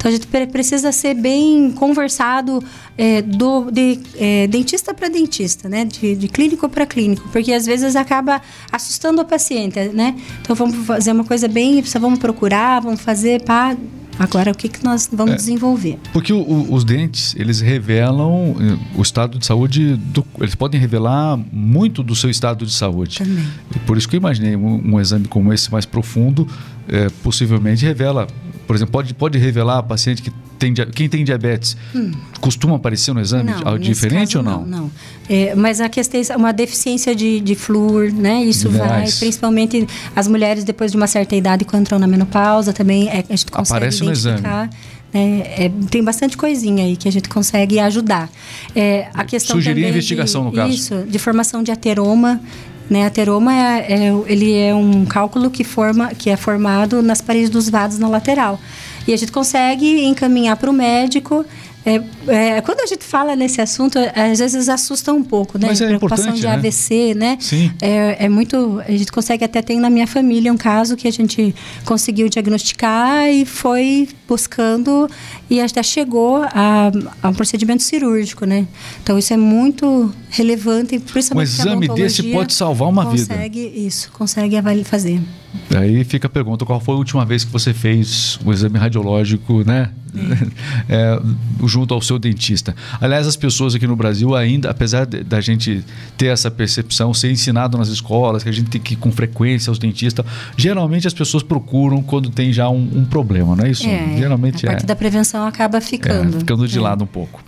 [0.00, 2.64] Então a gente pre- precisa ser bem conversado
[2.96, 5.84] é, do, de é, dentista para dentista, né?
[5.84, 8.40] De, de clínico para clínico, porque às vezes acaba
[8.72, 10.16] assustando o paciente, né?
[10.40, 13.76] Então vamos fazer uma coisa bem, vamos procurar, vamos fazer para
[14.18, 15.36] agora o que, que nós vamos É.
[15.36, 15.98] desenvolver.
[16.14, 20.80] Porque o- o- os dentes, eles revelam eh, o estado de saúde, do- eles podem
[20.80, 23.18] revelar muito do seu estado de saúde.
[23.18, 23.44] Também.
[23.76, 26.48] E Por isso que eu imaginei um, um exame como esse mais profundo,
[26.88, 28.26] eh, possivelmente revela,
[28.70, 31.76] por exemplo, pode, pode revelar a paciente que tem, quem tem diabetes,
[32.40, 33.72] costuma aparecer no exame algo Hum.
[33.78, 34.64] nesse diferente ou não?
[34.64, 34.90] Não,
[35.28, 38.44] É, mas a questão é uma deficiência de, de flúor, né?
[38.44, 43.08] Isso vai, principalmente as mulheres depois de uma certa idade, quando entram na menopausa, também
[43.08, 44.38] é, a gente consegue Aparece no exame.
[44.38, 44.70] identificar.
[45.12, 45.42] né?
[45.64, 48.30] É, tem bastante coisinha aí que a gente consegue ajudar.
[48.76, 50.72] É, a questão Sugerir investigação, de, no caso.
[50.72, 52.40] Isso, de formação de ateroma.
[52.90, 57.48] Né, ateroma é, é, ele é um cálculo que, forma, que é formado nas paredes
[57.48, 58.58] dos vasos na lateral.
[59.06, 61.46] E a gente consegue encaminhar para o médico.
[61.84, 65.68] É, é, quando a gente fala nesse assunto, às vezes assusta um pouco, né?
[65.68, 66.52] Mas é Preocupação de né?
[66.52, 67.38] AVC, né?
[67.40, 67.72] Sim.
[67.80, 68.82] É, é muito.
[68.86, 73.28] A gente consegue até ter na minha família um caso que a gente conseguiu diagnosticar
[73.30, 75.08] e foi buscando
[75.50, 78.68] e até chegou a, a um procedimento cirúrgico, né?
[79.02, 83.34] Então isso é muito relevante, principalmente Um exame desse pode salvar uma vida.
[83.34, 85.20] consegue, Isso, consegue fazer.
[85.76, 89.64] Aí fica a pergunta: qual foi a última vez que você fez o exame radiológico,
[89.64, 89.90] né?
[90.88, 91.20] É,
[91.66, 92.74] junto ao seu dentista.
[93.00, 95.84] Aliás, as pessoas aqui no Brasil, ainda, apesar da gente
[96.16, 99.70] ter essa percepção, ser ensinado nas escolas, que a gente tem que ir com frequência
[99.70, 100.24] aos dentistas,
[100.56, 103.86] geralmente as pessoas procuram quando tem já um, um problema, não é isso?
[103.86, 104.72] É, geralmente a é.
[104.72, 106.38] parte da prevenção acaba É, ficando.
[106.38, 106.80] ficando de É.
[106.80, 107.42] lado um pouco.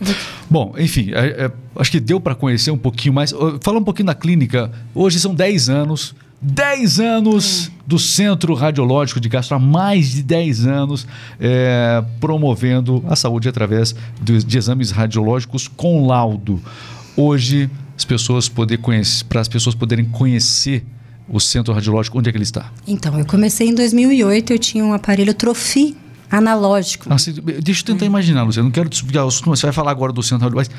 [0.50, 3.32] Bom, enfim, é, é, acho que deu para conhecer um pouquinho mais.
[3.60, 4.70] Fala um pouquinho da clínica.
[4.94, 6.14] Hoje são 10 anos.
[6.44, 11.06] 10 anos do Centro Radiológico de Castro, há mais de 10 anos,
[11.38, 16.60] é, promovendo a saúde através de, de exames radiológicos com laudo.
[17.16, 20.84] Hoje, as pessoas poder conhecer, para as pessoas poderem conhecer
[21.28, 22.72] o Centro Radiológico, onde é que ele está?
[22.88, 25.96] Então, eu comecei em 2008, eu tinha um aparelho Trofi
[26.32, 27.08] analógico.
[27.10, 27.16] Ah,
[27.62, 28.08] deixa eu tentar é.
[28.08, 30.70] imaginar, Luciano, não quero desviar você vai falar agora do Centro mas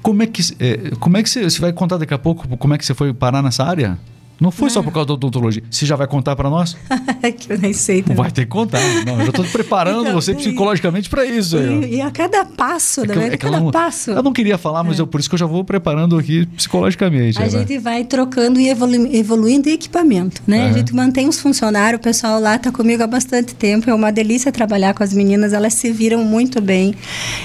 [0.00, 2.74] como é que, é, como é que você, você vai contar daqui a pouco como
[2.74, 3.98] é que você foi parar nessa área?
[4.40, 5.62] Não foi só por causa da odontologia.
[5.70, 6.74] Você já vai contar para nós?
[7.38, 8.02] que eu nem sei.
[8.02, 8.16] Também.
[8.16, 8.80] Vai ter que contar.
[9.04, 11.58] Não, eu já estou preparando então, você psicologicamente para isso.
[11.58, 13.28] E, e, a cada passo, é né?
[13.28, 14.12] É a cada não, passo.
[14.12, 15.02] Eu não queria falar, mas é.
[15.02, 17.40] eu, por isso que eu já vou preparando aqui psicologicamente.
[17.40, 20.68] A gente vai trocando e evolu evoluindo equipamento, né?
[20.68, 23.90] A gente mantém os funcionários, o pessoal lá está comigo há bastante tempo.
[23.90, 26.94] É uma delícia trabalhar com as meninas, elas se viram muito bem.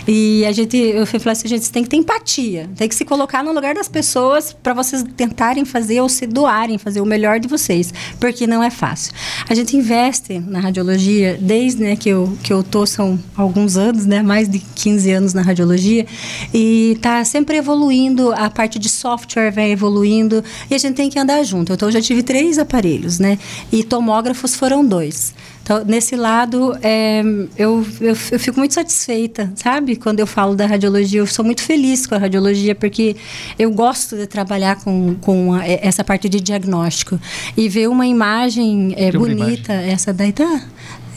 [0.08, 3.04] E a gente, eu falei assim, gente, você tem que ter empatia, tem que se
[3.04, 7.40] colocar no lugar das pessoas para vocês tentarem fazer ou se doarem fazer o melhor
[7.40, 9.12] de vocês, porque não é fácil.
[9.50, 14.06] A gente investe na radiologia desde né, que, eu, que eu tô, são alguns anos,
[14.06, 16.06] né, mais de 15 anos na radiologia,
[16.54, 21.18] e está sempre evoluindo, a parte de software vai evoluindo, e a gente tem que
[21.18, 21.74] andar junto.
[21.74, 23.40] Então, eu já tive três aparelhos, né,
[23.72, 25.34] e tomógrafos foram dois.
[25.66, 27.24] Então, nesse lado, é,
[27.58, 29.96] eu, eu, eu, fico muito satisfeita, sabe?
[29.96, 33.16] Quando eu falo da radiologia, eu sou muito feliz com a radiologia, porque
[33.58, 37.20] eu gosto de trabalhar com, com a, essa parte de diagnóstico.
[37.58, 39.92] E ver uma imagem é, bonita, imagem.
[39.92, 40.62] essa daí tá.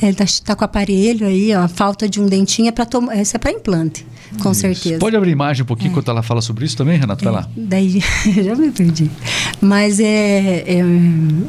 [0.00, 3.16] Ele tá, tá com o aparelho aí, ó, falta de um dentinho é para tomar,
[3.16, 4.06] essa é para implante.
[4.42, 4.60] Com isso.
[4.60, 4.98] certeza.
[4.98, 5.90] Pode abrir imagem um pouquinho é.
[5.92, 7.24] enquanto ela fala sobre isso também, Renato?
[7.24, 7.48] Vai é, lá.
[7.56, 8.02] Daí
[8.44, 9.10] já me perdi.
[9.60, 10.64] Mas é.
[10.66, 10.84] é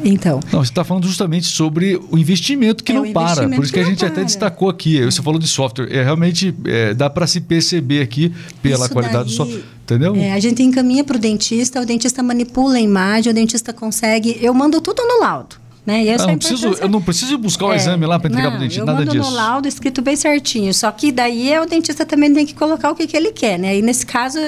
[0.04, 0.40] então.
[0.52, 3.48] Não, você está falando justamente sobre o investimento que é não para.
[3.48, 4.08] Por isso que, que a gente para.
[4.08, 5.04] até destacou aqui.
[5.04, 5.88] Você falou de software.
[5.90, 8.32] É, realmente é, dá para se perceber aqui
[8.62, 9.62] pela isso qualidade daí, do software.
[9.84, 10.14] Entendeu?
[10.16, 14.38] É, a gente encaminha para o dentista, o dentista manipula a imagem, o dentista consegue.
[14.40, 15.56] Eu mando tudo no laudo.
[15.90, 16.14] Né?
[16.18, 18.60] Ah, não preciso, eu não preciso buscar o é, exame lá para entregar para o
[18.60, 19.16] dentista, nada disso.
[19.16, 20.72] Eu mando no laudo escrito bem certinho.
[20.72, 23.58] Só que daí é, o dentista também tem que colocar o que, que ele quer,
[23.58, 23.76] né?
[23.76, 24.38] E nesse caso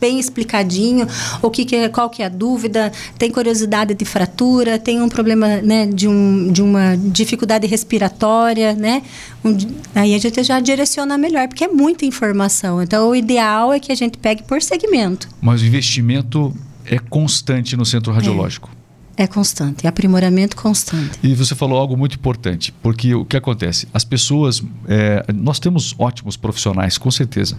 [0.00, 1.06] bem explicadinho
[1.42, 5.08] o que, que é, qual que é a dúvida, tem curiosidade de fratura, tem um
[5.08, 9.02] problema né, de, um, de uma dificuldade respiratória, né?
[9.44, 9.56] Um,
[9.94, 12.82] aí a gente já direciona melhor, porque é muita informação.
[12.82, 15.28] Então, o ideal é que a gente pegue por segmento.
[15.40, 16.54] Mas o investimento
[16.86, 18.70] é constante no centro radiológico.
[18.76, 18.79] É.
[19.20, 21.18] É constante, é aprimoramento constante.
[21.22, 23.86] E você falou algo muito importante, porque o que acontece?
[23.92, 24.62] As pessoas.
[24.88, 27.54] É, nós temos ótimos profissionais, com certeza,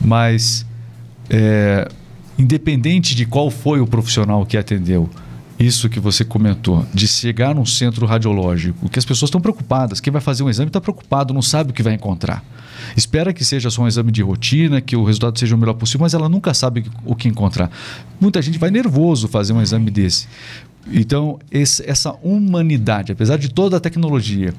[0.00, 0.64] mas
[1.28, 1.86] é,
[2.38, 5.06] independente de qual foi o profissional que atendeu,
[5.58, 10.10] isso que você comentou, de chegar num centro radiológico, que as pessoas estão preocupadas, quem
[10.10, 12.42] vai fazer um exame está preocupado, não sabe o que vai encontrar.
[12.96, 16.00] Espera que seja só um exame de rotina, que o resultado seja o melhor possível,
[16.00, 17.70] mas ela nunca sabe o que encontrar.
[18.18, 20.26] Muita gente vai nervoso fazer um exame desse.
[20.90, 24.52] Então, esse, essa humanidade, apesar de toda a tecnologia,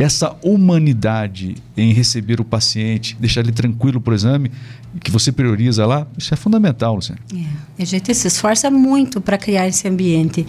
[0.00, 4.50] essa humanidade em receber o paciente, deixar ele tranquilo para o exame,
[4.98, 7.20] que você prioriza lá, isso é fundamental, Luciana.
[7.32, 10.44] É, a gente se esforça muito para criar esse ambiente,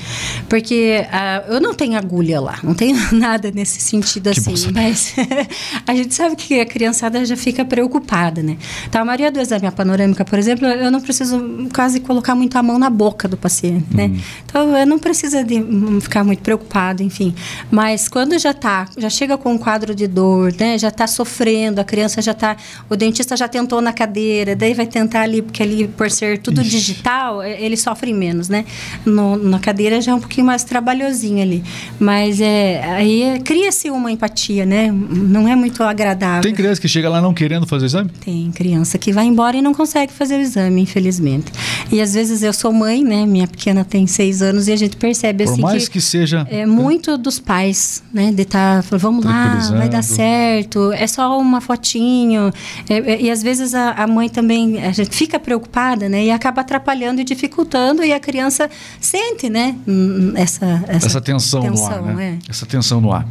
[0.50, 5.14] porque uh, eu não tenho agulha lá, não tenho nada nesse sentido que assim, mas
[5.86, 8.58] a gente sabe que a criançada já fica preocupada, né?
[8.88, 12.64] Então, a maioria do exame panorâmica, por exemplo, eu não preciso quase colocar muito a
[12.64, 14.08] mão na boca do paciente, né?
[14.08, 14.20] Hum.
[14.46, 15.64] Então, eu não precisa de
[16.02, 17.36] ficar muito preocupado, enfim.
[17.70, 20.78] Mas quando já tá, já chega com um quadro de dor, né?
[20.78, 22.56] Já está sofrendo, a criança já está,
[22.90, 26.62] o dentista já tentou na cadeira, daí vai tentar ali, porque ali por ser tudo
[26.62, 26.70] Ixi.
[26.70, 28.66] digital, é, ele sofre menos, né?
[29.06, 31.64] No, na cadeira já é um pouquinho mais trabalhosinho ali.
[32.00, 34.92] Mas é, aí é, cria-se uma empatia, né?
[34.92, 36.42] Não é muito agradável.
[36.42, 38.10] Tem criança que chega lá não querendo fazer o exame?
[38.24, 41.52] Tem criança que vai embora e não consegue fazer o exame, infelizmente.
[41.92, 43.26] E às vezes eu sou mãe, né?
[43.26, 45.62] Minha pequena tem seis anos e a gente percebe por assim.
[45.62, 46.48] Por mais que, que seja.
[46.50, 48.32] É muito dos pais, né?
[48.32, 52.52] De estar, tá, vamos lá, vai dar certo, é só uma fotinho.
[52.90, 56.26] É, é, e às vezes a, a, mãe também a gente fica preocupada, né?
[56.26, 59.76] E acaba atrapalhando e dificultando, e a criança sente, né?
[59.88, 62.40] Hum, essa, essa, essa tensão, tensão, no ar, né?
[62.48, 62.50] É.
[62.50, 63.28] Essa tensão no ar.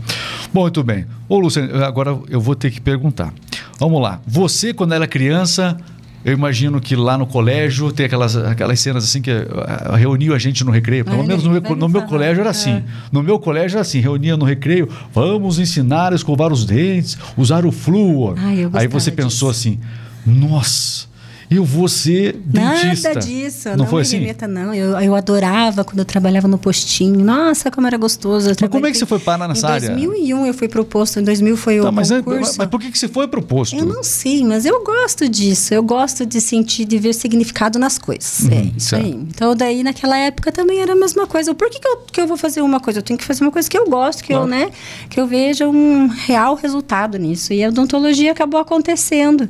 [0.53, 1.07] Bom, muito bem.
[1.29, 3.33] Ô, Luciano, agora eu vou ter que perguntar.
[3.79, 4.20] Vamos lá.
[4.26, 5.76] Você, quando era criança,
[6.25, 10.39] eu imagino que lá no colégio tem aquelas, aquelas cenas assim que uh, reuniu a
[10.39, 11.05] gente no recreio.
[11.05, 12.73] Pelo menos no, meu, no meu colégio era assim.
[12.73, 12.85] É.
[13.11, 17.65] No meu colégio era assim, reunia no recreio, vamos ensinar a escovar os dentes, usar
[17.65, 18.35] o flúor.
[18.39, 19.69] Ai, Aí você pensou disso.
[19.69, 19.81] assim,
[20.27, 21.07] nossa,
[21.51, 23.09] eu vou ser dentista.
[23.09, 23.69] Nada disso.
[23.71, 24.19] Não, Não, foi assim?
[24.21, 24.73] remeta, não.
[24.73, 27.25] Eu, eu adorava quando eu trabalhava no postinho.
[27.25, 28.51] Nossa, como era gostoso.
[28.61, 29.89] Mas como é que você foi parar nessa em área?
[29.91, 31.19] 2001 eu fui pro posto.
[31.19, 32.55] Em 2000 foi Tá, o mas, é- concurso.
[32.59, 33.75] mas por que, que você foi pro posto?
[33.77, 35.75] Eu não sei, mas eu gosto disso.
[35.75, 38.49] Eu gosto de sentir, de ver significado nas coisas.
[38.51, 39.05] é isso Uhum, certo.
[39.07, 39.11] aí.
[39.13, 41.53] Então, daí, naquela época também era a mesma coisa.
[41.55, 43.01] Por que, que, eu, que eu vou fazer uma coisa?
[43.01, 44.71] Eu tenho que fazer uma coisa que eu gosto, que eu, né?
[45.09, 47.53] Que eu veja um real resultado nisso.
[47.53, 49.49] E a odontologia acabou acontecendo.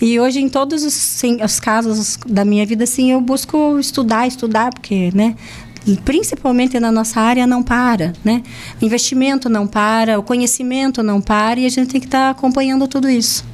[0.00, 4.26] E hoje, em todos os, sim, os casos da minha vida, assim, eu busco estudar,
[4.26, 5.34] estudar, porque, né?
[6.04, 8.42] Principalmente na nossa área não para, né?
[8.80, 12.88] O investimento não para, o conhecimento não para e a gente tem que estar acompanhando
[12.88, 13.44] tudo isso.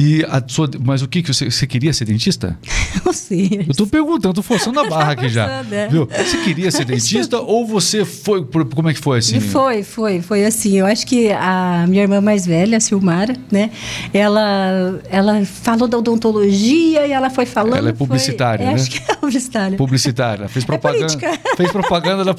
[0.00, 2.58] E a sua, mas o que, que você, você queria ser dentista?
[3.04, 3.66] Não sei.
[3.68, 5.62] Eu tô perguntando, tô forçando a barra aqui já.
[5.70, 5.88] É.
[5.88, 6.06] Viu?
[6.06, 8.42] Você queria ser dentista ou você foi.
[8.44, 9.38] Como é que foi assim?
[9.40, 10.78] Foi, foi, foi assim.
[10.78, 13.70] Eu acho que a minha irmã mais velha, a Silmara, né?
[14.14, 17.76] Ela, ela falou da odontologia e ela foi falando.
[17.76, 18.74] Ela é foi- publicitária, é, né?
[18.74, 19.76] Acho que é publicitária.
[19.76, 20.48] Publicitária.
[20.48, 21.06] Fez propaganda.
[21.06, 21.38] política.
[21.58, 22.38] fez propaganda da, da,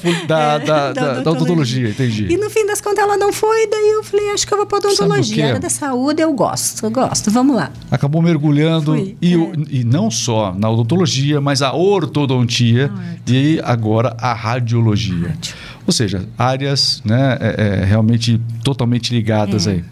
[0.54, 2.26] É, da, da- da odontologia, entendi.
[2.28, 4.66] E no fim das contas ela não foi, daí eu falei, acho que eu vou
[4.66, 4.74] quê?
[4.74, 5.46] odontologia.
[5.46, 7.30] Área da saúde eu gosto, eu gosto.
[7.30, 7.70] Vamos lá.
[7.90, 9.52] Acabou mergulhando Fui, e, é.
[9.70, 12.90] e não só na odontologia, mas a ortodontia
[13.26, 15.28] e agora a radiologia.
[15.28, 15.54] Rádio.
[15.86, 19.72] Ou seja, áreas né, é, é, realmente totalmente ligadas É.
[19.72, 19.84] aí.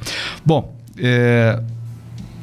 [0.44, 1.60] Bom, é,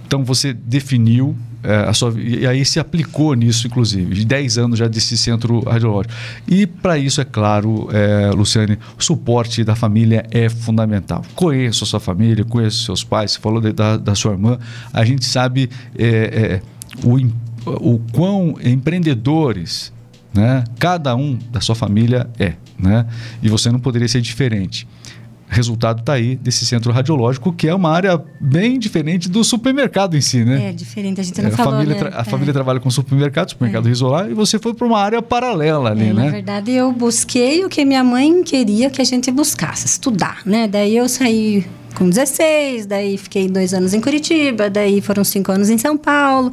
[0.06, 1.36] então você definiu
[1.68, 6.14] é, sua e aí se aplicou nisso, inclusive, de 10 anos já desse centro radiológico.
[6.48, 11.24] E para isso, é claro, é, Luciane, o suporte da família é fundamental.
[11.36, 14.58] Conheço a sua família, conheço seus pais, você falou de- da, da sua irmã,
[14.94, 16.62] a gente sabe é, é,
[17.04, 17.18] o,
[17.66, 19.92] o quão empreendedores
[20.34, 22.54] né, cada um da sua família é.
[22.80, 23.06] Né?
[23.42, 24.88] E você não poderia ser diferente
[25.50, 30.22] resultado está aí desse centro radiológico, que é uma área bem diferente do supermercado em
[30.22, 30.70] si, né?
[30.70, 32.12] É diferente, a gente É, não a falou, família, né?
[32.14, 32.24] a É.
[32.26, 36.14] família trabalha com supermercado, supermercado Risolar, e você foi para uma área paralela ali, É,
[36.14, 36.30] Na né?
[36.32, 40.68] verdade, eu busquei o que minha mãe queria que a gente buscasse, estudar, né?
[40.68, 45.70] Daí eu saí com 16, daí fiquei dois anos em Curitiba, daí foram cinco anos
[45.70, 46.52] em São Paulo,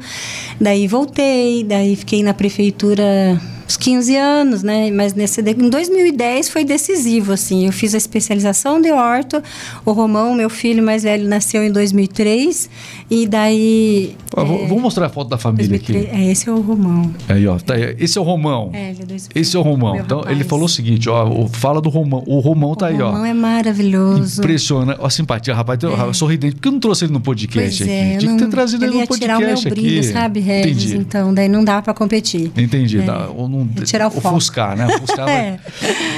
[0.59, 4.91] daí voltei, daí fiquei na prefeitura uns 15 anos, né?
[4.91, 7.65] Mas nesse em 2010 foi decisivo, assim.
[7.65, 9.41] Eu fiz a especialização de orto.
[9.85, 12.69] O Romão, meu filho mais velho, nasceu em 2003
[13.09, 16.15] e daí vou- Vamos mostrar a foto da família 2003 aqui.
[16.27, 17.11] é esse é o Romão.
[17.27, 17.95] Aí, ó, tá aí.
[17.99, 18.69] Esse é o Romão.
[18.73, 19.95] É, ele é dois- Esse é o Romão.
[19.97, 20.35] Então, rapaz.
[20.35, 22.23] ele falou o seguinte, ó, o- fala do Romão.
[22.27, 23.07] O Romão tá o aí, ó.
[23.11, 24.41] Romão é maravilhoso.
[24.41, 24.99] Impressionante.
[25.01, 26.55] Ó, a simpatia, rapaz, tem- sorridente.
[26.55, 27.89] Por que eu não trouxe ele no podcast Pois aqui?
[27.91, 29.99] é, Tinha não, que ter trazido ele ele no ia tirar podcast o meu brilho,
[29.99, 30.11] aqui.
[30.11, 30.83] sabe, Regis?
[30.91, 30.97] Entendi.
[30.97, 32.51] Então, daí não dá pra competir.
[32.57, 32.99] Entendi.
[32.99, 33.05] É.
[33.35, 34.27] Ou não, É tirar o foco.
[34.29, 34.85] Ofuscar, né?
[34.87, 35.59] Ofuscar É.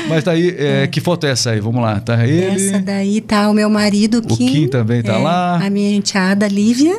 [0.09, 1.59] Mas daí, é, que foto é essa aí?
[1.59, 1.99] Vamos lá.
[1.99, 2.67] Tá ele.
[2.67, 4.47] Essa daí tá o meu marido, O Kim.
[4.51, 5.57] Kim também tá é, lá.
[5.65, 6.97] A minha enteada, Lívia.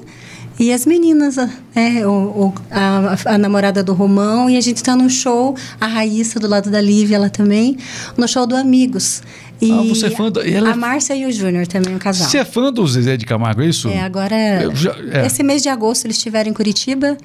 [0.61, 1.37] E as meninas,
[1.73, 4.51] é, o, o- a, a namorada do Romão.
[4.51, 7.77] E a gente tá no show, a Raíssa do lado da Lívia, ela também,
[8.17, 9.23] no show do Amigos.
[9.61, 11.99] E Ah, você é fã do- ela é- A Márcia e o Júnior também, um
[11.99, 12.29] casal.
[12.29, 13.89] Você é fã do Zezé de Camargo, é isso?
[13.89, 14.37] É, agora.
[14.75, 15.27] Já- é.
[15.27, 17.17] Esse mês de agosto eles estiveram em Curitiba.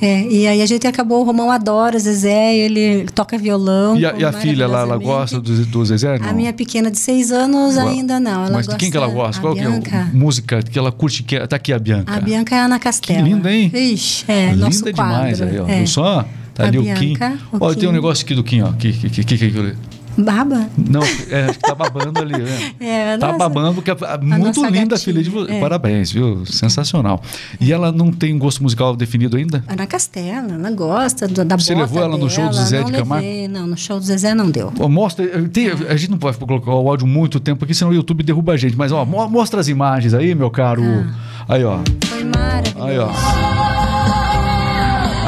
[0.00, 3.96] É, e aí a gente acabou, o Romão adora Zezé, ele toca violão.
[3.98, 6.18] E a, e a filha lá, ela gosta do, do Zezé?
[6.18, 6.28] Não?
[6.28, 8.44] A minha pequena de seis anos ainda não.
[8.44, 9.40] Ela Mas de gosta, quem que ela gosta?
[9.40, 10.08] Qual que é Bianca.
[10.12, 11.22] a música que ela curte?
[11.22, 12.14] Que, tá aqui a Bianca.
[12.14, 13.22] A Bianca é a Ana Castela.
[13.22, 13.70] Que linda, hein?
[13.74, 15.14] Ixi, é, nosso Linda quadro.
[15.16, 15.66] demais aí, ó.
[15.68, 15.86] É.
[15.86, 16.24] Só?
[16.54, 17.16] Tá A ali o Bianca, Kim.
[17.52, 17.92] o Ó, tem um Kim.
[17.94, 18.72] negócio aqui do Kim, ó.
[18.72, 19.74] Que, que, que, que, que-
[20.18, 20.68] Baba?
[20.76, 21.00] Não,
[21.30, 22.72] é, acho que tá babando ali, né?
[22.80, 25.52] É, Tá nossa- babando, porque é muito linda a gatinha, filha de você.
[25.52, 25.60] é.
[25.60, 26.44] Parabéns, viu?
[26.46, 27.22] Sensacional.
[27.60, 29.62] E ela não tem um gosto musical definido ainda?
[29.68, 32.54] Ana Castela, ela gosta da Você levou ela no show do.
[32.54, 33.24] Zezé de Camargo?
[33.26, 34.72] levei, Não, no show do Zezé não deu.
[34.78, 37.94] Ó, Mostra, tem- a gente não pode colocar o áudio muito tempo aqui, senão o
[37.94, 38.76] YouTube derruba a gente.
[38.76, 40.82] Mas ó, mo- mostra as imagens aí, meu caro.
[40.84, 41.54] Ah.
[41.54, 41.78] Aí, ó.
[42.06, 42.84] Foi maravilhoso.
[42.84, 43.77] Aí, ó.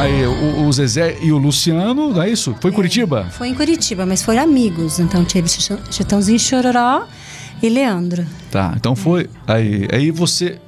[0.00, 2.54] Aí, o, o Zezé e o Luciano, não é isso?
[2.60, 3.26] Foi em Curitiba?
[3.30, 4.98] Foi em Curitiba, mas foram amigos.
[4.98, 7.06] Então teve Chitão- Chitãozinho Chororó
[7.62, 8.24] e Leandro.
[8.50, 9.28] Tá, então foi.
[9.46, 10.58] Aí, aí você,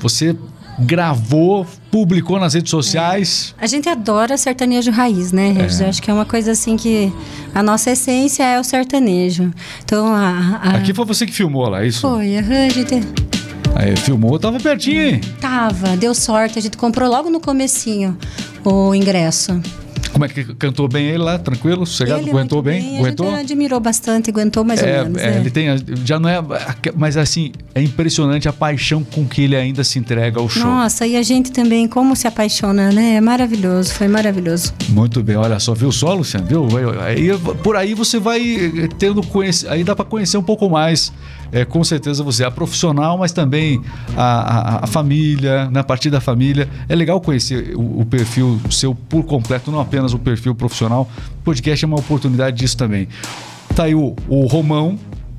[0.00, 0.34] você
[0.78, 3.54] gravou, publicou nas redes sociais.
[3.60, 5.80] A gente adora sertanejo raiz, né, Regis?
[5.80, 7.12] Eu acho que é uma coisa assim que
[7.54, 9.52] a nossa essência é o sertanejo.
[9.84, 10.58] Então a.
[10.62, 12.00] a- Aqui foi você que filmou lá, é isso?
[12.00, 12.94] Foi, a gente
[13.74, 15.20] Aí filmou, tava pertinho, hein?
[15.40, 18.16] tava, deu sorte, a gente comprou logo no comecinho
[18.64, 19.60] o ingresso.
[20.12, 22.96] Como é que cantou bem ele lá, tranquilo, sossegado, Ele aguentou bem?
[22.96, 23.30] A Aguentou?
[23.30, 25.22] gente admirou bastante, aguentou mais É, ou menos.
[25.22, 25.36] é, né?
[25.38, 25.68] ele tem.
[26.04, 26.42] Já não é.
[26.96, 30.64] Mas assim, é impressionante a paixão com que ele ainda se entrega ao show.
[30.64, 33.14] Nossa, e a gente também, como se apaixona, né?
[33.14, 34.74] É maravilhoso, foi maravilhoso.
[34.88, 36.44] Muito bem, olha só, viu só, Luciano?
[36.44, 36.66] Viu?
[37.00, 37.28] Aí,
[37.62, 41.12] por aí você vai tendo conhece, aí dá para conhecer um pouco mais
[41.52, 43.82] é, com certeza você é a profissional, mas também
[44.16, 46.68] a, a, a família, na né, partir da família.
[46.88, 51.08] É legal conhecer o, o, perfil seu por completo, não apenas o perfil profissional.
[51.40, 53.08] O podcast é uma oportunidade disso também.
[53.74, 54.98] Tá aí o, o Romão,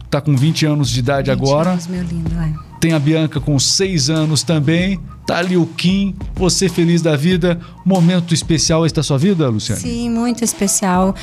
[0.10, 1.72] tá com 20 anos de idade 20 agora.
[1.72, 2.54] Anos, meu lindo, é.
[2.80, 5.00] Tem a Bianca com 6 anos também.
[5.26, 7.60] Tá ali o Kim, você feliz da vida.
[7.86, 9.80] Momento especial esse da sua vida, Luciana?
[9.80, 11.16] Sim, muito especial.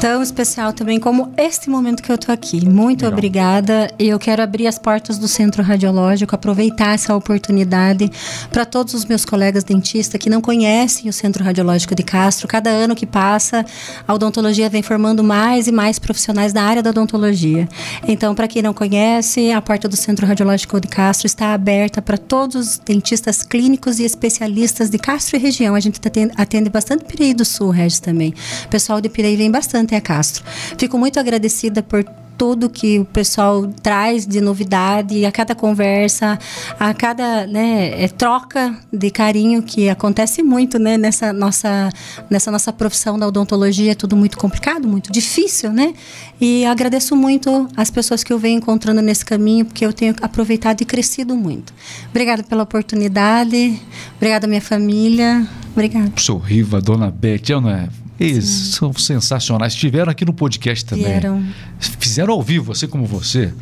[0.00, 2.66] Tão especial também como este momento que eu tô aqui.
[2.66, 3.12] Muito Legal.
[3.12, 3.90] obrigada.
[3.98, 8.10] E eu quero abrir as portas do Centro Radiológico, aproveitar essa oportunidade
[8.50, 12.48] para todos os meus colegas dentistas que não conhecem o Centro Radiológico de Castro.
[12.48, 13.64] Cada ano que passa,
[14.06, 17.68] a odontologia vem formando mais e mais profissionais da área da odontologia.
[18.06, 22.18] Então, para quem não conhece, a porta do Centro Radiológico de Castro está aberta para
[22.18, 25.74] todos os dentistas clínicos e especialistas de Castro e região.
[25.74, 28.34] A gente atende, atende bastante Pirei do Sul, Regis, também.
[28.64, 30.44] O pessoal de Pirei vem bastante a Castro.
[30.78, 32.04] Fico muito agradecida por
[32.36, 36.38] tudo que o pessoal traz de novidade, a cada conversa,
[36.78, 41.90] a cada né, é, troca de carinho que acontece muito né, nessa, nossa,
[42.28, 43.92] nessa nossa profissão da odontologia.
[43.92, 45.94] É tudo muito complicado, muito difícil, né?
[46.40, 50.80] E agradeço muito as pessoas que eu venho encontrando nesse caminho, porque eu tenho aproveitado
[50.80, 51.72] e crescido muito.
[52.10, 53.80] Obrigada pela oportunidade,
[54.16, 56.12] obrigada minha família, obrigada.
[56.16, 57.88] Sou Riva, Dona Beth, eu não é
[58.18, 58.72] eles Sim.
[58.72, 59.72] são sensacionais.
[59.72, 61.06] Estiveram aqui no podcast também.
[61.06, 61.44] Vieram.
[61.78, 63.52] Fizeram ao vivo, assim como você.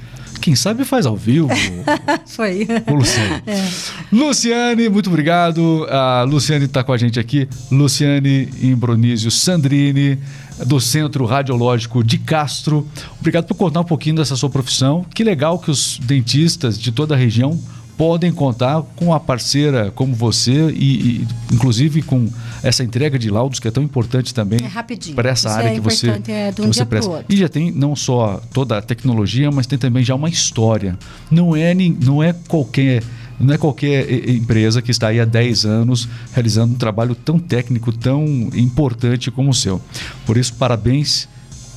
[0.40, 1.48] Quem sabe faz ao vivo.
[2.26, 2.66] Foi.
[2.88, 3.42] O Luciane.
[3.46, 3.68] É.
[4.10, 5.86] Luciane, muito obrigado.
[5.88, 7.48] A Luciane está com a gente aqui.
[7.70, 10.18] Luciane Imbronísio Sandrini,
[10.66, 12.86] do Centro Radiológico de Castro.
[13.20, 15.06] Obrigado por contar um pouquinho dessa sua profissão.
[15.14, 17.58] Que legal que os dentistas de toda a região
[18.02, 22.28] podem contar com a parceira como você e, e inclusive com
[22.60, 25.74] essa entrega de laudos que é tão importante também é para essa Isso área é
[25.74, 27.24] que você, é que você presta.
[27.28, 30.98] E já tem não só toda a tecnologia, mas tem também já uma história.
[31.30, 33.04] Não é, não é qualquer
[33.38, 37.92] não é qualquer empresa que está aí há 10 anos realizando um trabalho tão técnico,
[37.92, 39.80] tão importante como o seu.
[40.26, 41.28] Por isso, parabéns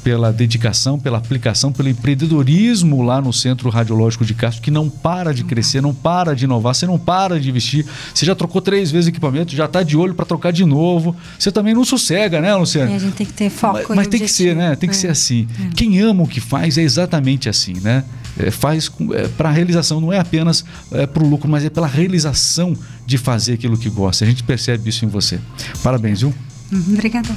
[0.05, 5.33] pela dedicação, pela aplicação, pelo empreendedorismo lá no Centro Radiológico de Castro, que não para
[5.33, 7.83] de crescer, não para de inovar, você não para de investir.
[8.13, 11.15] Você já trocou três vezes o equipamento, já está de olho para trocar de novo.
[11.39, 12.91] Você também não sossega, né, Luciano?
[12.91, 13.79] É, a gente tem que ter foco.
[13.89, 14.75] Mas, mas tem que ser, né?
[14.75, 14.99] Tem que é.
[14.99, 15.47] ser assim.
[15.59, 15.73] É.
[15.73, 18.03] Quem ama o que faz é exatamente assim, né?
[18.37, 21.69] É, faz é, para a realização, não é apenas é, para o lucro, mas é
[21.71, 22.77] pela realização
[23.07, 24.23] de fazer aquilo que gosta.
[24.23, 25.39] A gente percebe isso em você.
[25.81, 26.31] Parabéns, viu?
[26.71, 27.29] Obrigada.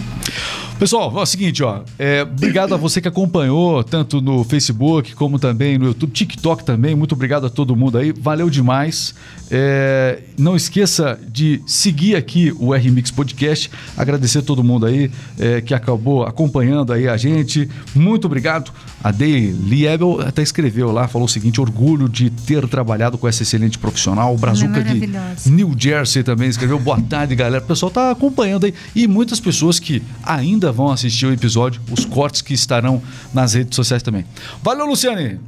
[0.78, 1.80] Pessoal, é o seguinte, ó.
[1.98, 6.94] É, obrigado a você que acompanhou, tanto no Facebook como também no YouTube, TikTok também.
[6.94, 8.12] Muito obrigado a todo mundo aí.
[8.12, 9.12] Valeu demais.
[9.50, 13.68] É, não esqueça de seguir aqui o RMix Podcast.
[13.96, 17.68] Agradecer a todo mundo aí é, que acabou acompanhando aí a gente.
[17.92, 18.72] Muito obrigado.
[19.02, 23.42] A Day Liebel até escreveu lá, falou o seguinte: orgulho de ter trabalhado com essa
[23.42, 24.34] excelente profissional.
[24.34, 26.78] O Brazuca é de New Jersey também escreveu.
[26.78, 27.62] Boa tarde, galera.
[27.62, 28.74] O pessoal tá acompanhando aí.
[28.94, 33.00] E muitas pessoas que ainda vão assistir o episódio, os cortes que estarão
[33.32, 34.24] nas redes sociais também.
[34.62, 35.38] Valeu, Luciane!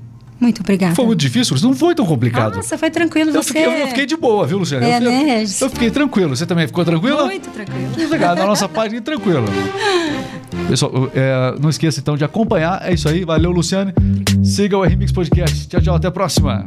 [0.41, 0.95] Muito obrigada.
[0.95, 1.55] Foi muito difícil?
[1.63, 2.57] Não foi tão complicado.
[2.57, 3.31] Nossa, foi tranquilo.
[3.31, 4.87] Eu, fiquei, eu fiquei de boa, viu, Luciana?
[4.87, 6.35] É, eu, né, eu, eu fiquei tranquilo.
[6.35, 7.27] Você também ficou tranquilo?
[7.27, 8.09] Muito tranquilo.
[8.09, 8.35] Legal.
[8.35, 9.45] Na nossa página, tranquilo.
[10.69, 12.81] Pessoal, é, não esqueça então de acompanhar.
[12.89, 13.25] É isso aí.
[13.25, 13.93] Valeu, Luciane.
[14.43, 15.69] Siga o RMix Podcast.
[15.69, 15.95] Tchau, tchau.
[15.95, 16.65] Até a próxima.